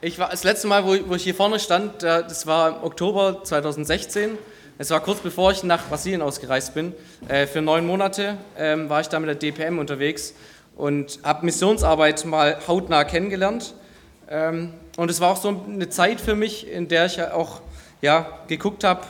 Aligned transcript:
Ich 0.00 0.20
war 0.20 0.28
das 0.28 0.44
letzte 0.44 0.68
Mal, 0.68 0.84
wo 0.84 0.96
wo 1.08 1.16
ich 1.16 1.24
hier 1.24 1.34
vorne 1.34 1.58
stand, 1.58 2.04
das 2.04 2.46
war 2.46 2.68
im 2.68 2.84
Oktober 2.84 3.42
2016. 3.42 4.38
Es 4.78 4.90
war 4.90 5.00
kurz 5.00 5.18
bevor 5.18 5.50
ich 5.50 5.64
nach 5.64 5.88
Brasilien 5.88 6.22
ausgereist 6.22 6.72
bin. 6.72 6.94
Äh, 7.26 7.48
für 7.48 7.60
neun 7.62 7.84
Monate 7.84 8.36
ähm, 8.56 8.88
war 8.88 9.00
ich 9.00 9.08
da 9.08 9.18
mit 9.18 9.28
der 9.28 9.34
DPM 9.34 9.80
unterwegs 9.80 10.34
und 10.76 11.18
habe 11.24 11.44
Missionsarbeit 11.44 12.24
mal 12.26 12.58
hautnah 12.68 13.02
kennengelernt. 13.02 13.74
Ähm, 14.30 14.72
und 14.96 15.10
es 15.10 15.20
war 15.20 15.32
auch 15.32 15.36
so 15.36 15.48
eine 15.48 15.88
Zeit 15.88 16.20
für 16.20 16.36
mich, 16.36 16.70
in 16.70 16.86
der 16.86 17.06
ich 17.06 17.20
auch 17.20 17.60
ja, 18.00 18.38
geguckt 18.46 18.84
habe, 18.84 19.00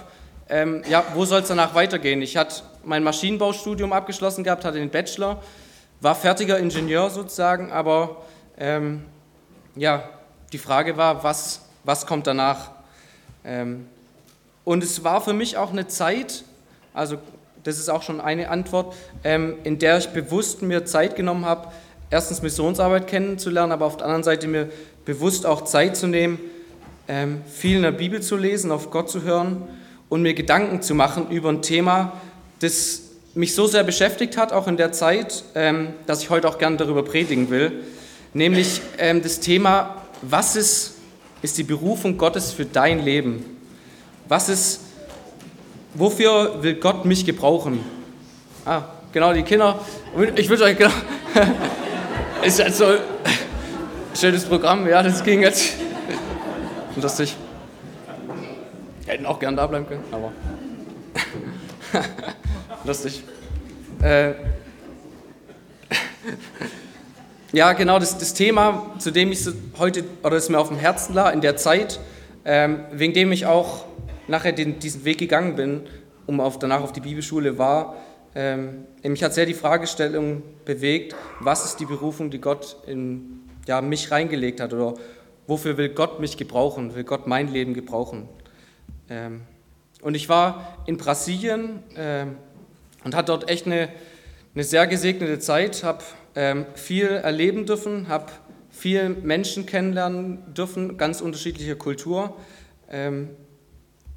ähm, 0.48 0.82
ja, 0.89 1.05
wo 1.12 1.27
soll 1.27 1.43
es 1.43 1.48
danach 1.48 1.75
weitergehen. 1.75 2.23
Ich 2.23 2.39
hatte 2.39 2.62
mein 2.82 3.05
Maschinenbaustudium 3.05 3.93
abgeschlossen 3.93 4.43
gehabt, 4.43 4.64
hatte 4.64 4.79
den 4.79 4.89
Bachelor, 4.89 5.43
war 6.00 6.14
fertiger 6.14 6.59
Ingenieur 6.59 7.11
sozusagen, 7.11 7.73
aber 7.73 8.23
ähm, 8.59 9.05
ja, 9.77 10.09
die 10.52 10.58
Frage 10.58 10.96
war, 10.96 11.24
was, 11.24 11.60
was 11.84 12.06
kommt 12.06 12.26
danach? 12.26 12.70
Ähm, 13.44 13.86
und 14.64 14.82
es 14.82 15.04
war 15.04 15.20
für 15.20 15.32
mich 15.32 15.56
auch 15.56 15.70
eine 15.70 15.89
Zeit, 15.89 16.44
also 16.94 17.16
das 17.64 17.79
ist 17.79 17.89
auch 17.89 18.02
schon 18.02 18.20
eine 18.20 18.50
Antwort, 18.50 18.94
ähm, 19.25 19.56
in 19.64 19.79
der 19.79 19.98
ich 19.98 20.08
bewusst 20.08 20.62
mir 20.62 20.84
Zeit 20.84 21.16
genommen 21.16 21.44
habe, 21.44 21.68
erstens 22.11 22.42
Missionsarbeit 22.42 23.06
kennenzulernen, 23.06 23.72
aber 23.72 23.86
auf 23.86 23.96
der 23.96 24.06
anderen 24.06 24.25
Seite 24.25 24.46
mir 24.46 24.70
bewusst 25.04 25.44
auch 25.46 25.64
Zeit 25.64 25.96
zu 25.96 26.06
nehmen, 26.06 26.39
ähm, 27.08 27.42
viel 27.50 27.76
in 27.76 27.82
der 27.82 27.92
Bibel 27.92 28.20
zu 28.20 28.36
lesen, 28.36 28.70
auf 28.70 28.90
Gott 28.90 29.11
zu 29.11 29.22
hören 29.22 29.62
und 30.08 30.22
mir 30.22 30.34
Gedanken 30.34 30.82
zu 30.82 30.94
machen 30.94 31.30
über 31.30 31.50
ein 31.50 31.62
Thema, 31.62 32.12
das 32.61 33.03
mich 33.34 33.55
so 33.55 33.67
sehr 33.67 33.84
beschäftigt 33.84 34.36
hat, 34.36 34.53
auch 34.53 34.67
in 34.67 34.77
der 34.77 34.91
Zeit, 34.91 35.44
dass 36.06 36.22
ich 36.22 36.30
heute 36.30 36.48
auch 36.48 36.58
gerne 36.58 36.77
darüber 36.77 37.05
predigen 37.05 37.50
will, 37.50 37.84
nämlich 38.33 38.80
das 38.97 39.39
Thema 39.39 39.97
was 40.22 40.56
ist, 40.56 40.95
ist 41.42 41.58
die 41.58 41.64
Berufung 41.64 42.17
Gottes 42.19 42.53
für 42.53 42.64
dein 42.64 43.05
Leben? 43.05 43.45
Was 44.28 44.48
ist, 44.48 44.81
wofür 45.95 46.62
will 46.62 46.75
Gott 46.75 47.05
mich 47.05 47.25
gebrauchen? 47.25 47.81
Ah, 48.65 48.83
genau, 49.12 49.33
die 49.33 49.42
Kinder. 49.42 49.79
Ich 50.37 50.48
wünsche 50.48 50.65
euch, 50.65 50.77
genau. 50.77 50.91
ist 52.42 52.62
halt 52.62 52.75
so 52.75 52.84
ein 52.87 52.98
schönes 54.15 54.45
Programm, 54.45 54.87
ja, 54.89 55.03
das 55.03 55.23
ging 55.23 55.42
jetzt. 55.42 55.75
Lustig. 56.97 57.37
Hätten 59.07 59.27
auch 59.27 59.39
gern 59.39 59.57
da 59.57 59.67
bleiben 59.67 59.87
können, 59.87 60.05
aber. 60.11 60.33
Lustig. 62.85 63.23
Äh, 64.03 64.33
ja, 67.53 67.73
genau, 67.73 67.99
das, 67.99 68.19
das 68.19 68.35
Thema, 68.35 68.95
zu 68.99 69.11
dem 69.11 69.33
ich 69.33 69.47
heute, 69.79 70.05
oder 70.23 70.37
das 70.37 70.49
mir 70.49 70.59
auf 70.59 70.69
dem 70.69 70.77
Herzen 70.77 71.15
lag, 71.15 71.33
in 71.33 71.41
der 71.41 71.57
Zeit, 71.57 71.99
ähm, 72.45 72.81
wegen 72.93 73.15
dem 73.15 73.33
ich 73.33 73.47
auch 73.47 73.85
nachher 74.27 74.53
den, 74.53 74.79
diesen 74.79 75.05
Weg 75.05 75.19
gegangen 75.19 75.57
bin, 75.57 75.83
um 76.27 76.41
auf, 76.41 76.59
danach 76.59 76.83
auf 76.83 76.93
die 76.93 77.01
Bibelschule 77.01 77.57
war, 77.57 77.97
ähm, 78.35 78.85
mich 79.03 79.23
hat 79.23 79.33
sehr 79.33 79.47
die 79.47 79.55
Fragestellung 79.55 80.43
bewegt, 80.65 81.17
was 81.41 81.65
ist 81.65 81.81
die 81.81 81.87
Berufung, 81.87 82.31
die 82.31 82.41
Gott 82.41 82.77
in 82.87 83.41
ja, 83.67 83.81
mich 83.81 84.11
reingelegt 84.11 84.61
hat 84.61 84.73
oder 84.73 84.95
wofür 85.47 85.77
will 85.79 85.89
Gott 85.89 86.21
mich 86.21 86.37
gebrauchen, 86.37 86.95
will 86.95 87.05
Gott 87.05 87.27
mein 87.27 87.51
Leben 87.51 87.73
gebrauchen. 87.73 88.29
Ähm, 89.09 89.43
und 90.03 90.15
ich 90.15 90.29
war 90.29 90.79
in 90.87 90.99
Brasilien 90.99 91.83
ähm, 91.97 92.37
und 93.05 93.15
hatte 93.15 93.27
dort 93.27 93.49
echt 93.49 93.67
eine, 93.67 93.89
eine 94.55 94.65
sehr 94.65 94.87
gesegnete 94.87 95.39
Zeit, 95.39 95.83
habe 95.83 96.05
viel 96.75 97.07
erleben 97.07 97.67
dürfen, 97.67 98.09
habe 98.09 98.27
viel 98.71 99.09
Menschen 99.09 99.67
kennenlernen 99.67 100.55
dürfen, 100.55 100.97
ganz 100.97 101.20
unterschiedliche 101.20 101.75
Kultur. 101.75 102.37
Ähm, 102.91 103.31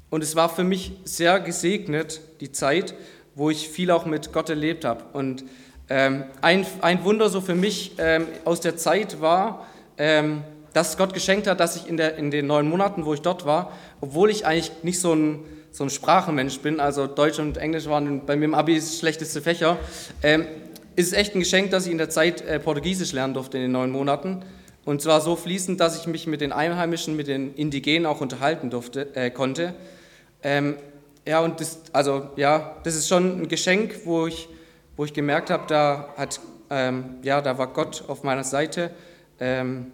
und 0.08 0.22
es 0.22 0.36
war 0.36 0.48
für 0.48 0.62
mich 0.62 0.92
sehr 1.04 1.40
gesegnet, 1.40 2.20
die 2.40 2.52
Zeit, 2.52 2.94
wo 3.34 3.50
ich 3.50 3.68
viel 3.68 3.90
auch 3.90 4.06
mit 4.06 4.32
Gott 4.32 4.50
erlebt 4.50 4.84
habe. 4.84 5.04
Und 5.14 5.44
ähm, 5.88 6.24
ein, 6.42 6.64
ein 6.80 7.02
Wunder 7.04 7.28
so 7.28 7.40
für 7.40 7.54
mich 7.54 7.96
aus 8.44 8.60
der 8.60 8.76
Zeit 8.76 9.20
war, 9.20 9.66
dass 10.72 10.96
Gott 10.96 11.14
geschenkt 11.14 11.46
hat, 11.46 11.60
dass 11.60 11.76
ich 11.76 11.88
in, 11.88 11.96
der, 11.96 12.16
in 12.16 12.30
den 12.30 12.46
neun 12.46 12.68
Monaten, 12.68 13.04
wo 13.04 13.14
ich 13.14 13.22
dort 13.22 13.44
war, 13.44 13.72
obwohl 14.00 14.30
ich 14.30 14.46
eigentlich 14.46 14.72
nicht 14.82 15.00
so 15.00 15.14
ein, 15.14 15.40
so 15.70 15.84
ein 15.84 15.90
Sprachenmensch 15.90 16.60
bin, 16.60 16.80
also 16.80 17.06
Deutsch 17.06 17.38
und 17.38 17.56
Englisch 17.56 17.86
waren 17.86 18.24
bei 18.26 18.36
mir 18.36 18.46
im 18.46 18.54
Abi 18.54 18.76
das 18.76 18.98
schlechteste 18.98 19.40
Fächer, 19.40 19.78
ist 20.96 21.08
es 21.08 21.12
echt 21.12 21.34
ein 21.34 21.40
Geschenk, 21.40 21.70
dass 21.70 21.86
ich 21.86 21.92
in 21.92 21.98
der 21.98 22.10
Zeit 22.10 22.40
äh, 22.42 22.58
Portugiesisch 22.58 23.12
lernen 23.12 23.34
durfte 23.34 23.58
in 23.58 23.64
den 23.64 23.72
neun 23.72 23.90
Monaten. 23.90 24.44
Und 24.84 25.00
zwar 25.00 25.20
so 25.20 25.36
fließend, 25.36 25.80
dass 25.80 25.98
ich 26.00 26.06
mich 26.06 26.26
mit 26.26 26.40
den 26.40 26.52
Einheimischen, 26.52 27.16
mit 27.16 27.28
den 27.28 27.54
Indigenen 27.54 28.06
auch 28.06 28.20
unterhalten 28.20 28.70
durfte, 28.70 29.14
äh, 29.14 29.30
konnte. 29.30 29.74
Ähm, 30.42 30.76
ja, 31.26 31.40
und 31.40 31.60
das, 31.60 31.80
also, 31.92 32.30
ja, 32.36 32.76
das 32.82 32.96
ist 32.96 33.08
schon 33.08 33.42
ein 33.42 33.48
Geschenk, 33.48 34.00
wo 34.04 34.26
ich, 34.26 34.48
wo 34.96 35.04
ich 35.04 35.12
gemerkt 35.12 35.50
habe, 35.50 35.64
da, 35.68 36.08
ähm, 36.68 37.16
ja, 37.22 37.40
da 37.40 37.58
war 37.58 37.68
Gott 37.68 38.04
auf 38.08 38.24
meiner 38.24 38.42
Seite. 38.42 38.90
Ähm, 39.38 39.92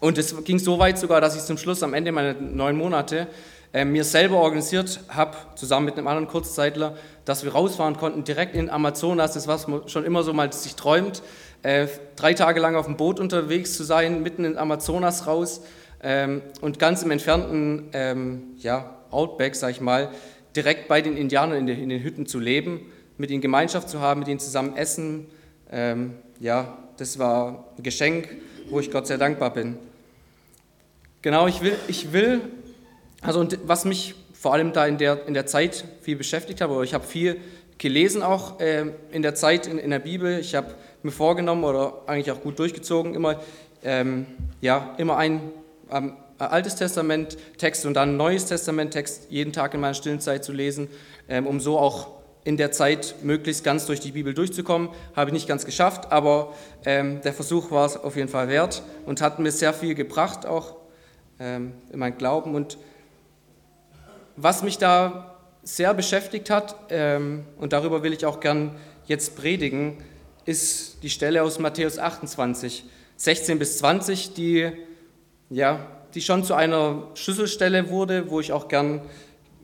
und 0.00 0.18
es 0.18 0.44
ging 0.44 0.58
so 0.58 0.78
weit 0.78 0.98
sogar, 0.98 1.22
dass 1.22 1.34
ich 1.34 1.42
zum 1.42 1.56
Schluss 1.56 1.82
am 1.82 1.94
Ende 1.94 2.12
meiner 2.12 2.34
neun 2.34 2.76
Monate 2.76 3.26
äh, 3.72 3.86
mir 3.86 4.04
selber 4.04 4.36
organisiert 4.36 5.00
habe, 5.08 5.36
zusammen 5.56 5.86
mit 5.86 5.96
einem 5.96 6.06
anderen 6.08 6.28
Kurzzeitler, 6.28 6.96
dass 7.24 7.44
wir 7.44 7.52
rausfahren 7.52 7.96
konnten, 7.96 8.24
direkt 8.24 8.54
in 8.54 8.70
Amazonas, 8.70 9.32
das 9.32 9.46
man 9.46 9.88
schon 9.88 10.04
immer 10.04 10.22
so 10.22 10.32
mal 10.32 10.52
sich 10.52 10.74
träumt, 10.74 11.22
äh, 11.62 11.86
drei 12.16 12.34
Tage 12.34 12.60
lang 12.60 12.76
auf 12.76 12.86
dem 12.86 12.96
Boot 12.96 13.18
unterwegs 13.18 13.76
zu 13.76 13.84
sein, 13.84 14.22
mitten 14.22 14.44
in 14.44 14.58
Amazonas 14.58 15.26
raus 15.26 15.62
ähm, 16.02 16.42
und 16.60 16.78
ganz 16.78 17.02
im 17.02 17.10
entfernten 17.10 17.88
ähm, 17.92 18.42
ja, 18.58 18.98
Outback, 19.10 19.54
sag 19.54 19.70
ich 19.70 19.80
mal, 19.80 20.10
direkt 20.54 20.88
bei 20.88 21.00
den 21.00 21.16
Indianern 21.16 21.58
in, 21.58 21.66
den, 21.66 21.82
in 21.82 21.88
den 21.88 22.02
Hütten 22.02 22.26
zu 22.26 22.38
leben, 22.38 22.92
mit 23.16 23.30
ihnen 23.30 23.40
Gemeinschaft 23.40 23.88
zu 23.88 24.00
haben, 24.00 24.20
mit 24.20 24.28
ihnen 24.28 24.40
zusammen 24.40 24.76
essen. 24.76 25.26
Ähm, 25.70 26.14
ja, 26.40 26.78
das 26.98 27.18
war 27.18 27.64
ein 27.76 27.82
Geschenk, 27.82 28.28
wo 28.70 28.80
ich 28.80 28.90
Gott 28.90 29.06
sehr 29.06 29.18
dankbar 29.18 29.52
bin. 29.52 29.76
Genau, 31.22 31.46
ich 31.46 31.62
will, 31.62 31.76
ich 31.88 32.12
will 32.12 32.42
also 33.24 33.40
und 33.40 33.58
was 33.64 33.86
mich 33.86 34.14
vor 34.44 34.52
allem 34.52 34.74
da 34.74 34.84
in 34.84 34.98
der, 34.98 35.26
in 35.26 35.32
der 35.32 35.46
Zeit 35.46 35.86
viel 36.02 36.16
beschäftigt 36.16 36.60
hat, 36.60 36.68
oder 36.68 36.82
ich 36.82 36.92
habe 36.92 37.06
viel 37.06 37.40
gelesen 37.78 38.22
auch 38.22 38.60
äh, 38.60 38.84
in 39.10 39.22
der 39.22 39.34
Zeit 39.34 39.66
in, 39.66 39.78
in 39.78 39.88
der 39.88 40.00
Bibel. 40.00 40.38
Ich 40.38 40.54
habe 40.54 40.74
mir 41.02 41.12
vorgenommen 41.12 41.64
oder 41.64 42.02
eigentlich 42.06 42.30
auch 42.30 42.42
gut 42.42 42.58
durchgezogen, 42.58 43.14
immer, 43.14 43.40
ähm, 43.82 44.26
ja, 44.60 44.94
immer 44.98 45.16
ein 45.16 45.40
ähm, 45.90 46.18
Altes 46.36 46.74
Testament 46.76 47.38
Text 47.56 47.86
und 47.86 47.94
dann 47.94 48.10
ein 48.10 48.16
Neues 48.18 48.44
Testament 48.44 48.90
Text 48.92 49.28
jeden 49.30 49.54
Tag 49.54 49.72
in 49.72 49.80
meiner 49.80 49.94
stillen 49.94 50.20
Zeit 50.20 50.44
zu 50.44 50.52
lesen, 50.52 50.88
ähm, 51.26 51.46
um 51.46 51.58
so 51.58 51.78
auch 51.78 52.08
in 52.44 52.58
der 52.58 52.70
Zeit 52.70 53.14
möglichst 53.22 53.64
ganz 53.64 53.86
durch 53.86 54.00
die 54.00 54.12
Bibel 54.12 54.34
durchzukommen. 54.34 54.90
Habe 55.16 55.30
ich 55.30 55.32
nicht 55.32 55.48
ganz 55.48 55.64
geschafft, 55.64 56.12
aber 56.12 56.52
ähm, 56.84 57.22
der 57.22 57.32
Versuch 57.32 57.70
war 57.70 57.86
es 57.86 57.96
auf 57.96 58.14
jeden 58.14 58.28
Fall 58.28 58.48
wert 58.48 58.82
und 59.06 59.22
hat 59.22 59.38
mir 59.38 59.52
sehr 59.52 59.72
viel 59.72 59.94
gebracht 59.94 60.44
auch 60.44 60.76
ähm, 61.40 61.72
in 61.90 61.98
meinem 61.98 62.18
Glauben 62.18 62.54
und 62.54 62.76
was 64.36 64.62
mich 64.62 64.78
da 64.78 65.36
sehr 65.62 65.94
beschäftigt 65.94 66.50
hat, 66.50 66.76
ähm, 66.90 67.44
und 67.58 67.72
darüber 67.72 68.02
will 68.02 68.12
ich 68.12 68.26
auch 68.26 68.40
gern 68.40 68.76
jetzt 69.06 69.36
predigen, 69.36 69.98
ist 70.44 71.02
die 71.02 71.10
Stelle 71.10 71.42
aus 71.42 71.58
Matthäus 71.58 71.98
28, 71.98 72.84
16 73.16 73.58
bis 73.58 73.78
20, 73.78 74.34
die, 74.34 74.72
ja, 75.50 75.86
die 76.14 76.20
schon 76.20 76.44
zu 76.44 76.54
einer 76.54 77.08
Schlüsselstelle 77.14 77.88
wurde, 77.88 78.30
wo 78.30 78.40
ich 78.40 78.52
auch 78.52 78.68
gern 78.68 79.02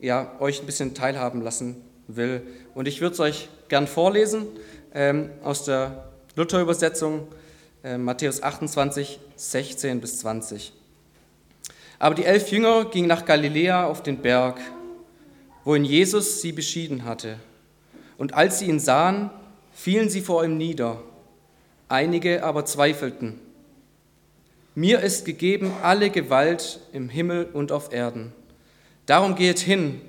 ja, 0.00 0.32
euch 0.40 0.60
ein 0.60 0.66
bisschen 0.66 0.94
teilhaben 0.94 1.42
lassen 1.42 1.76
will. 2.08 2.42
Und 2.74 2.88
ich 2.88 3.00
würde 3.00 3.14
es 3.14 3.20
euch 3.20 3.48
gern 3.68 3.86
vorlesen 3.86 4.46
ähm, 4.94 5.30
aus 5.42 5.64
der 5.64 6.10
Luther-Übersetzung, 6.36 7.28
äh, 7.84 7.98
Matthäus 7.98 8.42
28, 8.42 9.20
16 9.36 10.00
bis 10.00 10.18
20. 10.20 10.72
Aber 12.00 12.16
die 12.16 12.24
elf 12.24 12.50
Jünger 12.50 12.86
gingen 12.86 13.06
nach 13.06 13.24
Galiläa 13.24 13.84
auf 13.86 14.02
den 14.02 14.16
Berg, 14.16 14.58
wohin 15.64 15.84
Jesus 15.84 16.40
sie 16.40 16.50
beschieden 16.50 17.04
hatte. 17.04 17.38
Und 18.16 18.34
als 18.34 18.58
sie 18.58 18.66
ihn 18.66 18.80
sahen, 18.80 19.30
fielen 19.72 20.08
sie 20.08 20.22
vor 20.22 20.44
ihm 20.44 20.56
nieder. 20.56 21.00
Einige 21.88 22.42
aber 22.42 22.64
zweifelten. 22.64 23.38
Mir 24.74 25.00
ist 25.00 25.26
gegeben 25.26 25.72
alle 25.82 26.10
Gewalt 26.10 26.80
im 26.92 27.08
Himmel 27.08 27.44
und 27.52 27.70
auf 27.70 27.92
Erden. 27.92 28.32
Darum 29.06 29.34
geht 29.34 29.58
hin 29.58 30.00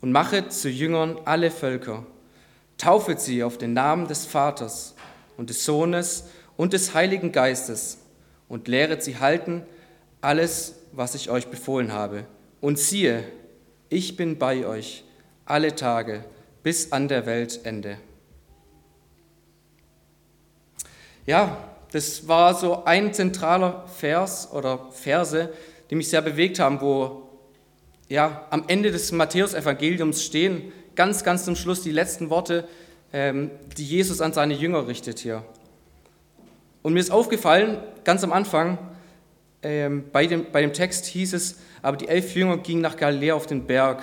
und 0.00 0.10
machet 0.12 0.52
zu 0.52 0.68
Jüngern 0.68 1.16
alle 1.24 1.50
Völker. 1.50 2.04
Taufet 2.76 3.20
sie 3.20 3.44
auf 3.44 3.56
den 3.56 3.72
Namen 3.72 4.08
des 4.08 4.26
Vaters 4.26 4.94
und 5.36 5.48
des 5.48 5.64
Sohnes 5.64 6.24
und 6.56 6.72
des 6.72 6.92
Heiligen 6.92 7.30
Geistes 7.30 7.98
und 8.48 8.66
lehret 8.68 9.02
sie 9.02 9.18
halten 9.18 9.62
alles, 10.20 10.75
was 10.96 11.14
ich 11.14 11.30
euch 11.30 11.48
befohlen 11.48 11.92
habe. 11.92 12.24
Und 12.60 12.78
siehe, 12.78 13.22
ich 13.88 14.16
bin 14.16 14.38
bei 14.38 14.66
euch 14.66 15.04
alle 15.44 15.74
Tage 15.74 16.24
bis 16.62 16.90
an 16.90 17.06
der 17.06 17.26
Weltende. 17.26 17.98
Ja, 21.26 21.58
das 21.92 22.26
war 22.26 22.54
so 22.54 22.84
ein 22.84 23.12
zentraler 23.14 23.86
Vers 23.86 24.50
oder 24.52 24.90
Verse, 24.90 25.52
die 25.90 25.94
mich 25.94 26.08
sehr 26.08 26.22
bewegt 26.22 26.58
haben, 26.58 26.80
wo 26.80 27.28
ja, 28.08 28.46
am 28.50 28.64
Ende 28.68 28.90
des 28.90 29.12
Matthäusevangeliums 29.12 30.24
stehen, 30.24 30.72
ganz, 30.94 31.24
ganz 31.24 31.44
zum 31.44 31.56
Schluss 31.56 31.82
die 31.82 31.92
letzten 31.92 32.30
Worte, 32.30 32.68
ähm, 33.12 33.50
die 33.76 33.84
Jesus 33.84 34.20
an 34.20 34.32
seine 34.32 34.54
Jünger 34.54 34.86
richtet 34.86 35.18
hier. 35.18 35.44
Und 36.82 36.92
mir 36.92 37.00
ist 37.00 37.10
aufgefallen, 37.10 37.78
ganz 38.04 38.22
am 38.22 38.32
Anfang, 38.32 38.78
ähm, 39.62 40.04
bei, 40.12 40.26
dem, 40.26 40.46
bei 40.52 40.60
dem 40.60 40.72
Text 40.72 41.06
hieß 41.06 41.34
es, 41.34 41.58
aber 41.82 41.96
die 41.96 42.08
elf 42.08 42.34
Jünger 42.34 42.58
gingen 42.58 42.80
nach 42.80 42.96
Galiläa 42.96 43.34
auf 43.34 43.46
den 43.46 43.66
Berg. 43.66 43.98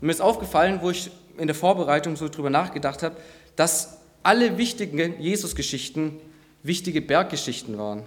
Und 0.00 0.06
mir 0.06 0.12
ist 0.12 0.20
aufgefallen, 0.20 0.80
wo 0.82 0.90
ich 0.90 1.10
in 1.38 1.46
der 1.46 1.56
Vorbereitung 1.56 2.16
so 2.16 2.28
drüber 2.28 2.50
nachgedacht 2.50 3.02
habe, 3.02 3.16
dass 3.56 3.98
alle 4.22 4.58
wichtigen 4.58 5.20
Jesus-Geschichten 5.20 6.20
wichtige 6.62 7.00
Berggeschichten 7.00 7.78
waren. 7.78 8.02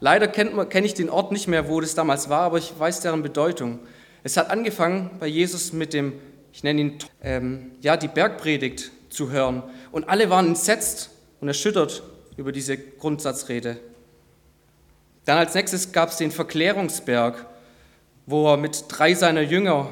Leider 0.00 0.28
kenne 0.28 0.86
ich 0.86 0.94
den 0.94 1.08
Ort 1.08 1.32
nicht 1.32 1.48
mehr, 1.48 1.68
wo 1.68 1.80
das 1.80 1.94
damals 1.94 2.28
war, 2.28 2.40
aber 2.40 2.58
ich 2.58 2.72
weiß 2.78 3.00
deren 3.00 3.22
Bedeutung. 3.22 3.78
Es 4.22 4.36
hat 4.36 4.50
angefangen 4.50 5.10
bei 5.20 5.26
Jesus 5.26 5.72
mit 5.72 5.92
dem, 5.92 6.14
ich 6.52 6.62
nenne 6.62 6.80
ihn, 6.80 6.98
ähm, 7.22 7.72
ja, 7.80 7.96
die 7.96 8.08
Bergpredigt 8.08 8.90
zu 9.08 9.30
hören. 9.30 9.62
Und 9.92 10.08
alle 10.08 10.30
waren 10.30 10.48
entsetzt 10.48 11.10
und 11.40 11.48
erschüttert 11.48 12.02
über 12.36 12.52
diese 12.52 12.76
Grundsatzrede. 12.76 13.78
Dann 15.24 15.38
als 15.38 15.54
nächstes 15.54 15.92
gab 15.92 16.10
es 16.10 16.16
den 16.16 16.30
Verklärungsberg, 16.30 17.46
wo 18.26 18.50
er 18.50 18.56
mit 18.56 18.84
drei 18.88 19.14
seiner 19.14 19.42
Jünger 19.42 19.88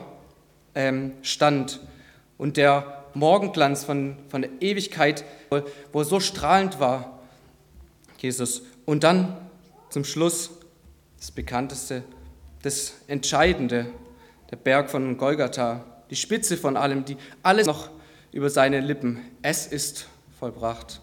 ähm, 0.75 1.13
stand 1.23 1.81
und 2.39 2.57
der 2.57 3.05
Morgenglanz 3.15 3.85
von, 3.85 4.17
von 4.29 4.43
der 4.43 4.51
Ewigkeit, 4.61 5.25
wo 5.51 6.01
er 6.01 6.05
so 6.05 6.21
strahlend 6.21 6.81
war, 6.81 7.21
Jesus. 8.19 8.63
Und 8.85 9.05
dann 9.05 9.37
zum 9.91 10.05
Schluss 10.05 10.51
das 11.19 11.31
Bekannteste, 11.31 12.03
das 12.63 12.95
Entscheidende, 13.07 13.87
der 14.51 14.57
Berg 14.57 14.91
von 14.91 15.17
Golgatha, 15.17 15.85
die 16.11 16.17
Spitze 16.17 16.57
von 16.57 16.77
allem, 16.77 17.05
die 17.05 17.17
alles 17.43 17.67
noch 17.67 17.91
über 18.33 18.51
seine 18.51 18.81
Lippen. 18.81 19.21
Es 19.43 19.67
ist 19.67 20.07
vollbracht. 20.39 21.01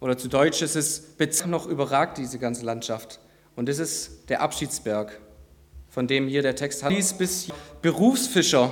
Oder 0.00 0.16
zu 0.16 0.28
Deutsch 0.28 0.62
ist 0.62 0.76
es 0.76 1.46
noch 1.46 1.66
überragt 1.66 2.18
diese 2.18 2.38
ganze 2.38 2.64
Landschaft. 2.64 3.18
Und 3.56 3.68
das 3.68 3.78
ist 3.78 4.28
der 4.28 4.42
Abschiedsberg, 4.42 5.18
von 5.88 6.06
dem 6.06 6.28
hier 6.28 6.42
der 6.42 6.54
Text 6.54 6.82
hat. 6.82 6.92
Dies 6.92 7.14
bis 7.14 7.48
Berufsfischer, 7.80 8.70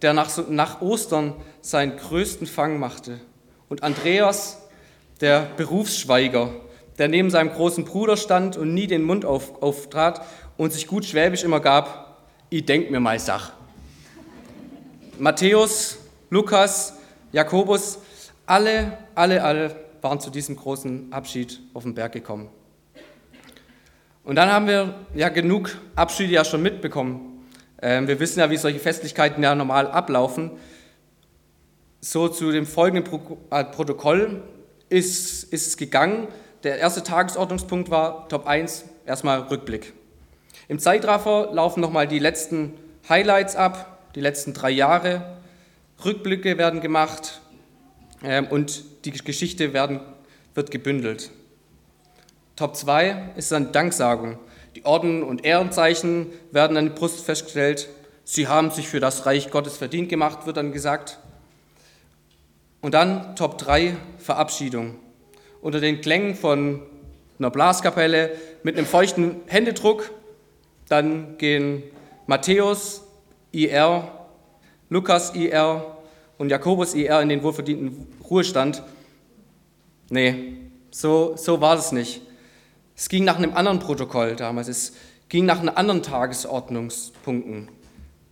der 0.00 0.14
nach, 0.14 0.30
nach 0.48 0.80
Ostern 0.80 1.34
seinen 1.60 1.96
größten 1.96 2.46
Fang 2.46 2.78
machte. 2.78 3.20
Und 3.68 3.82
Andreas, 3.82 4.58
der 5.20 5.50
Berufsschweiger, 5.58 6.50
der 6.98 7.08
neben 7.08 7.30
seinem 7.30 7.50
großen 7.50 7.84
Bruder 7.84 8.16
stand 8.16 8.56
und 8.56 8.72
nie 8.72 8.86
den 8.86 9.02
Mund 9.02 9.26
auf, 9.26 9.62
auftrat 9.62 10.22
und 10.56 10.72
sich 10.72 10.86
gut 10.86 11.04
schwäbisch 11.04 11.44
immer 11.44 11.60
gab, 11.60 12.24
ich 12.48 12.64
denk 12.64 12.90
mir 12.90 13.00
mal 13.00 13.18
Sach. 13.18 13.52
Matthäus, 15.18 15.98
Lukas, 16.30 16.94
Jakobus, 17.32 17.98
alle, 18.46 18.98
alle, 19.14 19.44
alle 19.44 19.76
waren 20.00 20.18
zu 20.18 20.30
diesem 20.30 20.56
großen 20.56 21.12
Abschied 21.12 21.60
auf 21.74 21.82
den 21.82 21.94
Berg 21.94 22.12
gekommen. 22.12 22.48
Und 24.30 24.36
dann 24.36 24.48
haben 24.48 24.68
wir 24.68 24.94
ja 25.12 25.28
genug 25.28 25.76
Abschiede 25.96 26.32
ja 26.32 26.44
schon 26.44 26.62
mitbekommen. 26.62 27.48
Ähm, 27.82 28.06
wir 28.06 28.20
wissen 28.20 28.38
ja, 28.38 28.48
wie 28.48 28.58
solche 28.58 28.78
Festlichkeiten 28.78 29.42
ja 29.42 29.56
normal 29.56 29.88
ablaufen. 29.88 30.52
So 32.00 32.28
zu 32.28 32.52
dem 32.52 32.64
folgenden 32.64 33.12
äh, 33.50 33.64
Protokoll 33.64 34.44
ist, 34.88 35.42
ist 35.52 35.66
es 35.66 35.76
gegangen. 35.76 36.28
Der 36.62 36.78
erste 36.78 37.02
Tagesordnungspunkt 37.02 37.90
war 37.90 38.28
Top 38.28 38.46
1, 38.46 38.84
erstmal 39.04 39.40
Rückblick. 39.40 39.94
Im 40.68 40.78
Zeitraffer 40.78 41.50
laufen 41.52 41.80
nochmal 41.80 42.06
die 42.06 42.20
letzten 42.20 42.74
Highlights 43.08 43.56
ab, 43.56 44.12
die 44.14 44.20
letzten 44.20 44.54
drei 44.54 44.70
Jahre. 44.70 45.40
Rückblicke 46.04 46.56
werden 46.56 46.80
gemacht 46.80 47.40
ähm, 48.22 48.46
und 48.46 48.84
die 49.04 49.10
Geschichte 49.10 49.72
werden, 49.72 49.98
wird 50.54 50.70
gebündelt. 50.70 51.32
Top 52.60 52.76
2 52.76 53.30
ist 53.36 53.52
dann 53.52 53.72
Danksagung. 53.72 54.38
Die 54.76 54.84
Orden 54.84 55.22
und 55.22 55.46
Ehrenzeichen 55.46 56.26
werden 56.50 56.76
an 56.76 56.84
die 56.84 56.90
Brust 56.90 57.24
festgestellt. 57.24 57.88
Sie 58.22 58.48
haben 58.48 58.70
sich 58.70 58.86
für 58.86 59.00
das 59.00 59.24
Reich 59.24 59.50
Gottes 59.50 59.78
verdient 59.78 60.10
gemacht, 60.10 60.44
wird 60.44 60.58
dann 60.58 60.70
gesagt. 60.70 61.20
Und 62.82 62.92
dann 62.92 63.34
Top 63.34 63.56
3 63.56 63.96
Verabschiedung. 64.18 64.96
Unter 65.62 65.80
den 65.80 66.02
Klängen 66.02 66.34
von 66.34 66.82
einer 67.38 67.48
Blaskapelle 67.48 68.32
mit 68.62 68.76
einem 68.76 68.86
feuchten 68.86 69.36
Händedruck. 69.46 70.10
Dann 70.90 71.38
gehen 71.38 71.82
Matthäus, 72.26 73.04
IR, 73.52 74.06
Lukas, 74.90 75.34
IR 75.34 75.96
und 76.36 76.50
Jakobus, 76.50 76.92
IR 76.92 77.22
in 77.22 77.30
den 77.30 77.42
wohlverdienten 77.42 78.06
Ruhestand. 78.28 78.82
Nee, 80.10 80.56
so, 80.90 81.36
so 81.38 81.62
war 81.62 81.78
es 81.78 81.92
nicht. 81.92 82.20
Es 83.00 83.08
ging 83.08 83.24
nach 83.24 83.38
einem 83.38 83.54
anderen 83.54 83.78
Protokoll 83.78 84.36
damals. 84.36 84.68
Es 84.68 84.92
ging 85.30 85.46
nach 85.46 85.60
einem 85.60 85.74
anderen 85.74 86.02
Tagesordnungspunkten. 86.02 87.70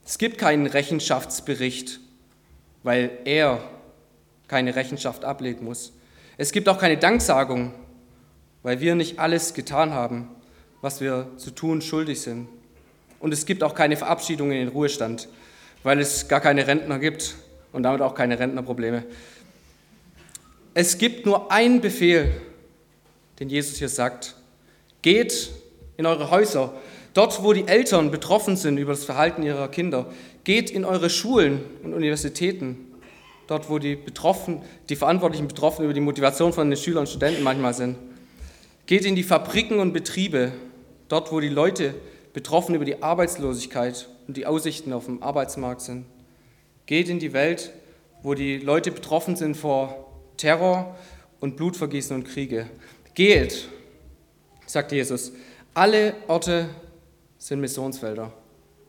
Es 0.04 0.18
gibt 0.18 0.36
keinen 0.36 0.66
Rechenschaftsbericht, 0.66 2.00
weil 2.82 3.10
er 3.24 3.62
keine 4.46 4.76
Rechenschaft 4.76 5.24
ablegen 5.24 5.64
muss. 5.64 5.94
Es 6.36 6.52
gibt 6.52 6.68
auch 6.68 6.78
keine 6.78 6.98
Danksagung, 6.98 7.72
weil 8.62 8.78
wir 8.80 8.94
nicht 8.94 9.18
alles 9.18 9.54
getan 9.54 9.94
haben, 9.94 10.28
was 10.82 11.00
wir 11.00 11.30
zu 11.38 11.50
tun 11.50 11.80
schuldig 11.80 12.20
sind. 12.20 12.46
Und 13.20 13.32
es 13.32 13.46
gibt 13.46 13.62
auch 13.62 13.74
keine 13.74 13.96
Verabschiedung 13.96 14.52
in 14.52 14.58
den 14.58 14.68
Ruhestand, 14.68 15.30
weil 15.82 15.98
es 15.98 16.28
gar 16.28 16.42
keine 16.42 16.66
Rentner 16.66 16.98
gibt 16.98 17.36
und 17.72 17.84
damit 17.84 18.02
auch 18.02 18.14
keine 18.14 18.38
Rentnerprobleme. 18.38 19.06
Es 20.74 20.98
gibt 20.98 21.24
nur 21.24 21.50
einen 21.50 21.80
Befehl, 21.80 22.30
den 23.40 23.48
Jesus 23.48 23.78
hier 23.78 23.88
sagt, 23.88 24.34
Geht 25.02 25.50
in 25.96 26.06
eure 26.06 26.30
Häuser, 26.30 26.74
dort 27.14 27.42
wo 27.42 27.52
die 27.52 27.66
Eltern 27.66 28.10
betroffen 28.10 28.56
sind 28.56 28.78
über 28.78 28.92
das 28.92 29.04
Verhalten 29.04 29.42
ihrer 29.42 29.68
Kinder. 29.68 30.06
Geht 30.44 30.70
in 30.70 30.84
eure 30.84 31.10
Schulen 31.10 31.60
und 31.82 31.94
Universitäten, 31.94 32.88
dort 33.46 33.68
wo 33.70 33.78
die, 33.78 33.96
Betroffen, 33.96 34.62
die 34.88 34.96
Verantwortlichen 34.96 35.48
betroffen 35.48 35.84
über 35.84 35.94
die 35.94 36.00
Motivation 36.00 36.52
von 36.52 36.70
den 36.70 36.76
Schülern 36.76 37.00
und 37.00 37.08
Studenten 37.08 37.42
manchmal 37.42 37.74
sind. 37.74 37.96
Geht 38.86 39.04
in 39.04 39.16
die 39.16 39.22
Fabriken 39.22 39.80
und 39.80 39.92
Betriebe, 39.92 40.52
dort 41.08 41.30
wo 41.30 41.40
die 41.40 41.48
Leute 41.48 41.94
betroffen 42.32 42.74
über 42.74 42.84
die 42.84 43.02
Arbeitslosigkeit 43.02 44.08
und 44.26 44.36
die 44.36 44.46
Aussichten 44.46 44.92
auf 44.92 45.06
dem 45.06 45.22
Arbeitsmarkt 45.22 45.80
sind. 45.82 46.06
Geht 46.86 47.08
in 47.08 47.18
die 47.18 47.32
Welt, 47.32 47.72
wo 48.22 48.34
die 48.34 48.58
Leute 48.58 48.90
betroffen 48.90 49.36
sind 49.36 49.56
vor 49.56 50.06
Terror 50.36 50.96
und 51.40 51.56
Blutvergießen 51.56 52.16
und 52.16 52.24
Kriege. 52.24 52.68
Geht 53.14 53.68
sagt 54.68 54.92
Jesus, 54.92 55.32
alle 55.74 56.14
Orte 56.28 56.68
sind 57.38 57.60
Missionsfelder. 57.60 58.32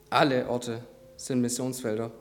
Alle 0.10 0.48
Orte 0.50 0.82
sind 1.18 1.42
Missionsfelder. 1.42 2.12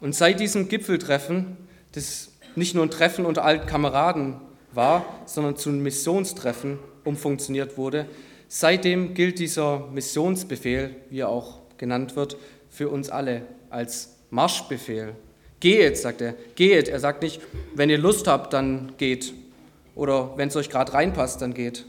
Und 0.00 0.14
seit 0.14 0.40
diesem 0.40 0.68
Gipfeltreffen, 0.68 1.56
das 1.92 2.30
nicht 2.54 2.74
nur 2.74 2.84
ein 2.84 2.90
Treffen 2.90 3.24
unter 3.24 3.44
alten 3.44 3.66
Kameraden 3.66 4.36
war, 4.72 5.04
sondern 5.26 5.56
zu 5.56 5.70
einem 5.70 5.82
Missionstreffen 5.82 6.78
umfunktioniert 7.04 7.78
wurde, 7.78 8.06
seitdem 8.48 9.14
gilt 9.14 9.38
dieser 9.38 9.86
Missionsbefehl, 9.92 10.94
wie 11.10 11.20
er 11.20 11.28
auch 11.28 11.60
genannt 11.78 12.16
wird, 12.16 12.36
für 12.70 12.88
uns 12.88 13.08
alle 13.08 13.42
als 13.70 14.16
Marschbefehl. 14.30 15.14
Geht, 15.60 15.96
sagt 15.96 16.20
er, 16.20 16.34
geht. 16.54 16.88
Er 16.88 17.00
sagt 17.00 17.22
nicht, 17.22 17.40
wenn 17.74 17.88
ihr 17.88 17.98
Lust 17.98 18.26
habt, 18.26 18.52
dann 18.52 18.92
geht. 18.98 19.32
Oder 19.94 20.36
wenn 20.36 20.48
es 20.48 20.56
euch 20.56 20.68
gerade 20.68 20.92
reinpasst, 20.92 21.40
dann 21.40 21.54
geht. 21.54 21.86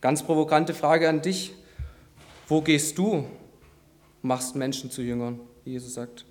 Ganz 0.00 0.22
provokante 0.22 0.74
Frage 0.74 1.08
an 1.08 1.22
dich. 1.22 1.54
Wo 2.48 2.60
gehst 2.60 2.98
du? 2.98 3.24
Machst 4.22 4.54
Menschen 4.54 4.90
zu 4.90 5.02
Jüngern, 5.02 5.40
wie 5.64 5.72
Jesus 5.72 5.94
sagt. 5.94 6.24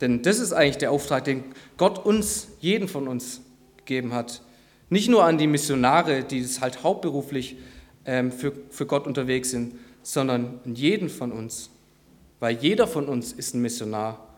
Denn 0.00 0.22
das 0.22 0.38
ist 0.38 0.52
eigentlich 0.52 0.78
der 0.78 0.90
Auftrag, 0.90 1.24
den 1.24 1.44
Gott 1.76 2.04
uns, 2.04 2.48
jeden 2.60 2.88
von 2.88 3.08
uns 3.08 3.42
gegeben 3.76 4.12
hat. 4.12 4.42
Nicht 4.90 5.08
nur 5.08 5.24
an 5.24 5.38
die 5.38 5.46
Missionare, 5.46 6.24
die 6.24 6.40
es 6.40 6.60
halt 6.60 6.82
hauptberuflich 6.82 7.56
ähm, 8.04 8.32
für, 8.32 8.52
für 8.70 8.86
Gott 8.86 9.06
unterwegs 9.06 9.50
sind, 9.50 9.74
sondern 10.02 10.60
an 10.64 10.74
jeden 10.74 11.08
von 11.08 11.32
uns. 11.32 11.70
Weil 12.40 12.56
jeder 12.56 12.86
von 12.86 13.06
uns 13.06 13.32
ist 13.32 13.54
ein 13.54 13.62
Missionar 13.62 14.28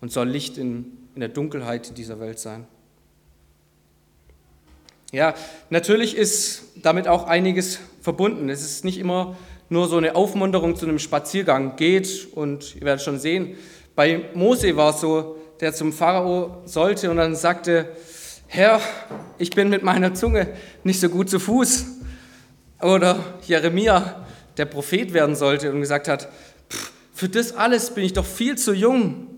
und 0.00 0.12
soll 0.12 0.28
Licht 0.28 0.58
in, 0.58 0.98
in 1.14 1.20
der 1.20 1.30
Dunkelheit 1.30 1.96
dieser 1.96 2.20
Welt 2.20 2.38
sein. 2.38 2.66
Ja, 5.14 5.34
natürlich 5.70 6.16
ist 6.16 6.62
damit 6.74 7.06
auch 7.06 7.28
einiges 7.28 7.78
verbunden. 8.00 8.48
Es 8.48 8.62
ist 8.64 8.84
nicht 8.84 8.98
immer 8.98 9.36
nur 9.68 9.86
so 9.86 9.96
eine 9.96 10.16
Aufmunterung 10.16 10.74
zu 10.74 10.86
einem 10.86 10.98
Spaziergang. 10.98 11.76
Geht 11.76 12.26
und 12.34 12.74
ihr 12.74 12.82
werdet 12.82 13.00
schon 13.00 13.20
sehen, 13.20 13.56
bei 13.94 14.24
Mose 14.34 14.76
war 14.76 14.90
es 14.90 15.00
so, 15.00 15.36
der 15.60 15.72
zum 15.72 15.92
Pharao 15.92 16.62
sollte 16.64 17.12
und 17.12 17.18
dann 17.18 17.36
sagte, 17.36 17.90
Herr, 18.48 18.80
ich 19.38 19.50
bin 19.50 19.68
mit 19.68 19.84
meiner 19.84 20.14
Zunge 20.14 20.48
nicht 20.82 20.98
so 20.98 21.08
gut 21.08 21.30
zu 21.30 21.38
Fuß. 21.38 21.86
Oder 22.82 23.16
Jeremia, 23.46 24.26
der 24.56 24.64
Prophet 24.64 25.12
werden 25.12 25.36
sollte 25.36 25.70
und 25.70 25.80
gesagt 25.80 26.08
hat, 26.08 26.28
für 27.12 27.28
das 27.28 27.54
alles 27.54 27.90
bin 27.94 28.02
ich 28.02 28.14
doch 28.14 28.26
viel 28.26 28.58
zu 28.58 28.74
jung. 28.74 29.28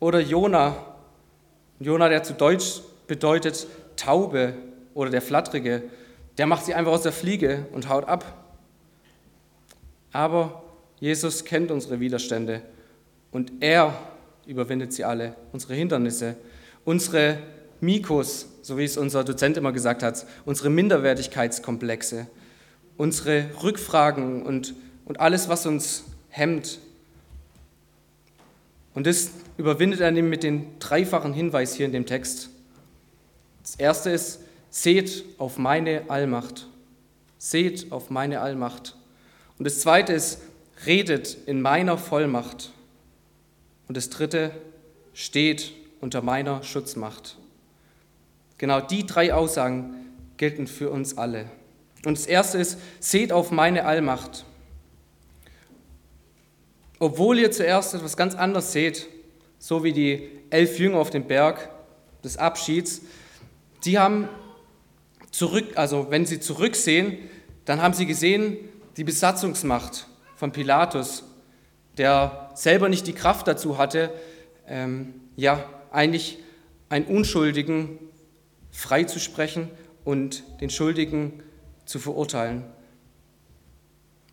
Oder 0.00 0.20
Jona, 0.20 0.76
Jona, 1.80 2.10
der 2.10 2.22
zu 2.22 2.34
Deutsch 2.34 2.82
bedeutet 3.06 3.66
Taube 3.96 4.54
oder 4.94 5.10
der 5.10 5.22
Flattrige, 5.22 5.82
der 6.38 6.46
macht 6.46 6.64
sie 6.64 6.74
einfach 6.74 6.92
aus 6.92 7.02
der 7.02 7.12
Fliege 7.12 7.66
und 7.72 7.88
haut 7.88 8.06
ab. 8.06 8.24
Aber 10.12 10.62
Jesus 10.98 11.44
kennt 11.44 11.70
unsere 11.70 12.00
Widerstände 12.00 12.62
und 13.32 13.52
er 13.60 13.94
überwindet 14.46 14.92
sie 14.92 15.04
alle, 15.04 15.34
unsere 15.52 15.74
Hindernisse, 15.74 16.36
unsere 16.84 17.38
Mikos, 17.80 18.46
so 18.62 18.78
wie 18.78 18.84
es 18.84 18.96
unser 18.96 19.24
Dozent 19.24 19.56
immer 19.56 19.72
gesagt 19.72 20.02
hat, 20.02 20.26
unsere 20.44 20.70
Minderwertigkeitskomplexe, 20.70 22.26
unsere 22.96 23.50
Rückfragen 23.62 24.42
und, 24.42 24.74
und 25.04 25.20
alles, 25.20 25.48
was 25.48 25.66
uns 25.66 26.04
hemmt. 26.30 26.78
Und 28.94 29.06
das 29.06 29.30
überwindet 29.58 30.00
er 30.00 30.10
mit 30.12 30.42
dem 30.42 30.78
dreifachen 30.78 31.34
Hinweis 31.34 31.74
hier 31.74 31.86
in 31.86 31.92
dem 31.92 32.06
Text. 32.06 32.48
Das 33.66 33.74
erste 33.74 34.10
ist, 34.10 34.38
seht 34.70 35.24
auf 35.38 35.58
meine 35.58 36.04
Allmacht. 36.08 36.68
Seht 37.36 37.90
auf 37.90 38.10
meine 38.10 38.40
Allmacht. 38.40 38.94
Und 39.58 39.64
das 39.64 39.80
zweite 39.80 40.12
ist, 40.12 40.40
redet 40.86 41.36
in 41.46 41.60
meiner 41.60 41.98
Vollmacht. 41.98 42.70
Und 43.88 43.96
das 43.96 44.08
dritte, 44.08 44.52
steht 45.14 45.72
unter 46.00 46.22
meiner 46.22 46.62
Schutzmacht. 46.62 47.38
Genau 48.56 48.80
die 48.80 49.04
drei 49.04 49.34
Aussagen 49.34 49.96
gelten 50.36 50.68
für 50.68 50.90
uns 50.90 51.18
alle. 51.18 51.50
Und 52.04 52.16
das 52.16 52.26
erste 52.26 52.58
ist, 52.58 52.78
seht 53.00 53.32
auf 53.32 53.50
meine 53.50 53.84
Allmacht. 53.84 54.44
Obwohl 57.00 57.40
ihr 57.40 57.50
zuerst 57.50 57.94
etwas 57.94 58.16
ganz 58.16 58.36
anderes 58.36 58.70
seht, 58.70 59.08
so 59.58 59.82
wie 59.82 59.92
die 59.92 60.28
elf 60.50 60.78
Jünger 60.78 60.98
auf 60.98 61.10
dem 61.10 61.26
Berg 61.26 61.68
des 62.22 62.36
Abschieds, 62.36 63.02
die 63.86 63.98
haben 63.98 64.28
zurück, 65.30 65.72
also 65.76 66.10
wenn 66.10 66.26
sie 66.26 66.40
zurücksehen, 66.40 67.18
dann 67.64 67.80
haben 67.80 67.94
sie 67.94 68.06
gesehen 68.06 68.56
die 68.96 69.04
Besatzungsmacht 69.04 70.06
von 70.34 70.52
Pilatus, 70.52 71.24
der 71.96 72.50
selber 72.54 72.88
nicht 72.88 73.06
die 73.06 73.12
Kraft 73.12 73.46
dazu 73.46 73.78
hatte, 73.78 74.12
ähm, 74.66 75.14
ja, 75.36 75.64
eigentlich 75.90 76.38
einen 76.88 77.06
Unschuldigen 77.06 77.98
freizusprechen 78.70 79.70
und 80.04 80.42
den 80.60 80.70
Schuldigen 80.70 81.42
zu 81.84 81.98
verurteilen. 81.98 82.64